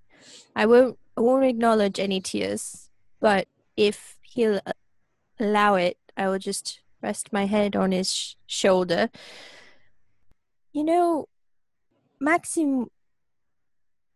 [0.56, 0.98] I won't.
[1.16, 2.90] I won't acknowledge any tears.
[3.20, 4.60] But if he'll
[5.38, 9.08] allow it, I will just rest my head on his sh- shoulder.
[10.72, 11.28] You know,
[12.20, 12.88] Maxim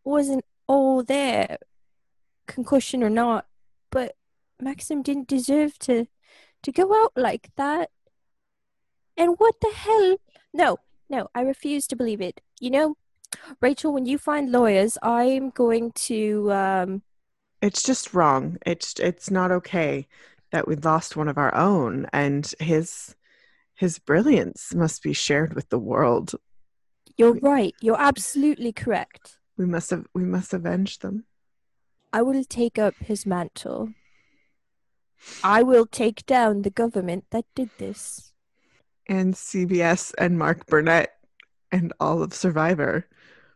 [0.05, 1.59] wasn't all there,
[2.47, 3.47] concussion or not,
[3.91, 4.17] but
[4.61, 6.07] Maxim didn't deserve to
[6.63, 7.91] to go out like that.
[9.17, 10.17] And what the hell?
[10.53, 10.79] No,
[11.09, 12.41] no, I refuse to believe it.
[12.61, 12.97] You know,
[13.61, 17.03] Rachel, when you find lawyers, I'm going to um
[17.63, 18.59] It's just wrong.
[18.67, 20.07] It's it's not okay
[20.51, 23.17] that we lost one of our own, and his
[23.75, 26.35] his brilliance must be shared with the world.
[27.17, 27.75] You're right.
[27.81, 29.39] You're absolutely correct.
[29.57, 31.25] We must have we must avenge them.
[32.13, 33.91] I will take up his mantle.
[35.43, 38.33] I will take down the government that did this.
[39.07, 41.11] And CBS and Mark Burnett
[41.73, 43.09] and all of Survivor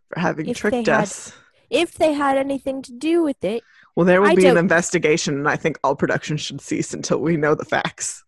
[0.09, 1.33] for having If tricked had- us.
[1.71, 3.63] If they had anything to do with it,
[3.95, 7.19] Well, there will I be an investigation, and I think all production should cease until
[7.21, 8.25] we know the facts.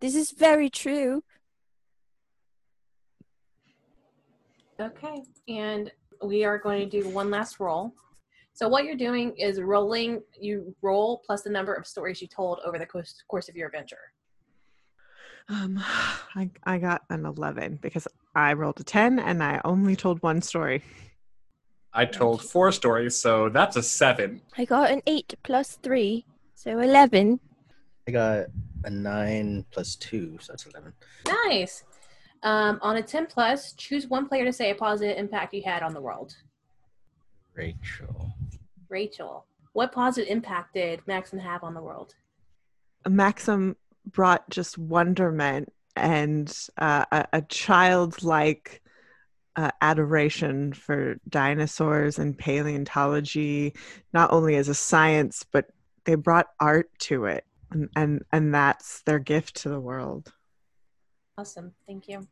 [0.00, 1.22] this is very true.
[4.80, 5.90] Okay, and
[6.22, 7.94] we are going to do one last roll.
[8.52, 10.22] So what you're doing is rolling.
[10.40, 13.68] You roll plus the number of stories you told over the course, course of your
[13.68, 13.98] adventure.
[15.48, 15.78] Um,
[16.34, 20.42] I I got an eleven because I rolled a ten and I only told one
[20.42, 20.82] story.
[21.92, 24.40] I told four stories, so that's a seven.
[24.58, 27.38] I got an 8 plus 3, so 11.
[28.08, 28.46] I got
[28.84, 30.92] a nine plus two, so that's eleven.
[31.26, 31.84] Nice.
[32.44, 35.82] Um, on a 10 plus, choose one player to say a positive impact you had
[35.82, 36.36] on the world.
[37.54, 38.34] Rachel.
[38.90, 42.14] Rachel, what positive impact did Maxim have on the world?
[43.08, 43.76] Maxim
[44.06, 48.82] brought just wonderment and uh, a, a childlike
[49.56, 53.74] uh, adoration for dinosaurs and paleontology,
[54.12, 55.66] not only as a science, but
[56.04, 60.32] they brought art to it, and and, and that's their gift to the world.
[61.36, 61.72] Awesome.
[61.86, 62.26] Thank you.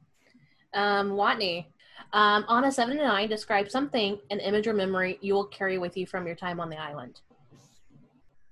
[0.75, 1.67] Um, Watney,
[2.13, 5.77] um, on a 7 to 9, describe something, an image or memory you will carry
[5.77, 7.21] with you from your time on the island.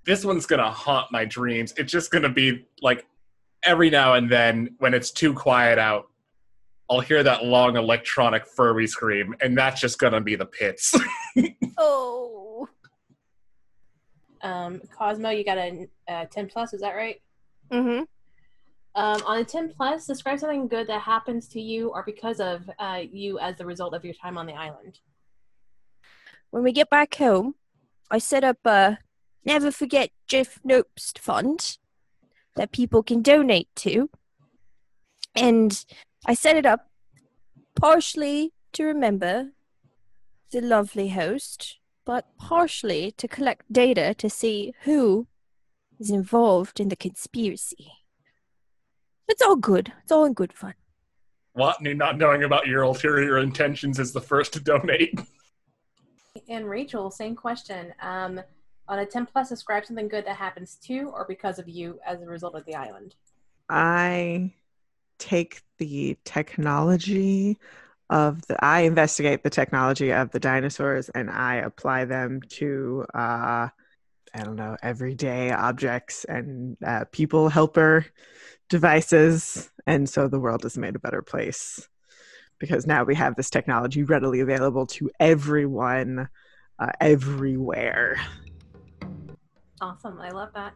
[0.05, 1.73] This one's gonna haunt my dreams.
[1.77, 3.05] It's just gonna be like
[3.63, 6.07] every now and then when it's too quiet out,
[6.89, 10.93] I'll hear that long electronic Furby scream, and that's just gonna be the pits.
[11.77, 12.67] Oh.
[14.43, 17.19] Um, Cosmo, you got a, a 10 plus, is that right?
[17.71, 18.03] Mm-hmm.
[18.93, 22.69] Um, on a 10 plus, describe something good that happens to you or because of
[22.77, 24.99] uh, you as the result of your time on the island.
[26.49, 27.55] When we get back home,
[28.09, 28.99] I set up a
[29.45, 31.77] Never Forget Jeff Nopes fund
[32.55, 34.09] that people can donate to.
[35.33, 35.85] And
[36.25, 36.89] I set it up
[37.75, 39.51] partially to remember
[40.51, 45.27] the lovely host, but partially to collect data to see who
[45.97, 48.00] is involved in the conspiracy.
[49.31, 49.93] It's all good.
[50.03, 50.73] It's all in good fun.
[51.57, 55.17] Watney not knowing about your ulterior intentions is the first to donate.
[56.49, 57.93] And Rachel, same question.
[58.01, 58.41] Um,
[58.89, 62.21] on a 10 plus, describe something good that happens to or because of you as
[62.21, 63.15] a result of the island.
[63.69, 64.51] I
[65.17, 67.57] take the technology
[68.09, 73.69] of the I investigate the technology of the dinosaurs and I apply them to uh
[74.33, 78.05] I don't know everyday objects and uh, people helper
[78.71, 81.89] devices and so the world is made a better place
[82.57, 86.29] because now we have this technology readily available to everyone
[86.79, 88.15] uh, everywhere.
[89.81, 90.19] Awesome.
[90.21, 90.73] I love that.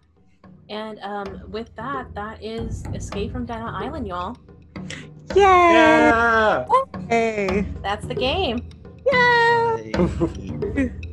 [0.68, 4.36] And um, with that, that is Escape from Dino Island, y'all.
[5.34, 5.42] Yay!
[5.42, 6.66] Yeah.
[7.10, 7.66] Yay!
[7.82, 8.68] That's the game.
[9.10, 9.94] Yay!
[9.96, 10.92] Yay.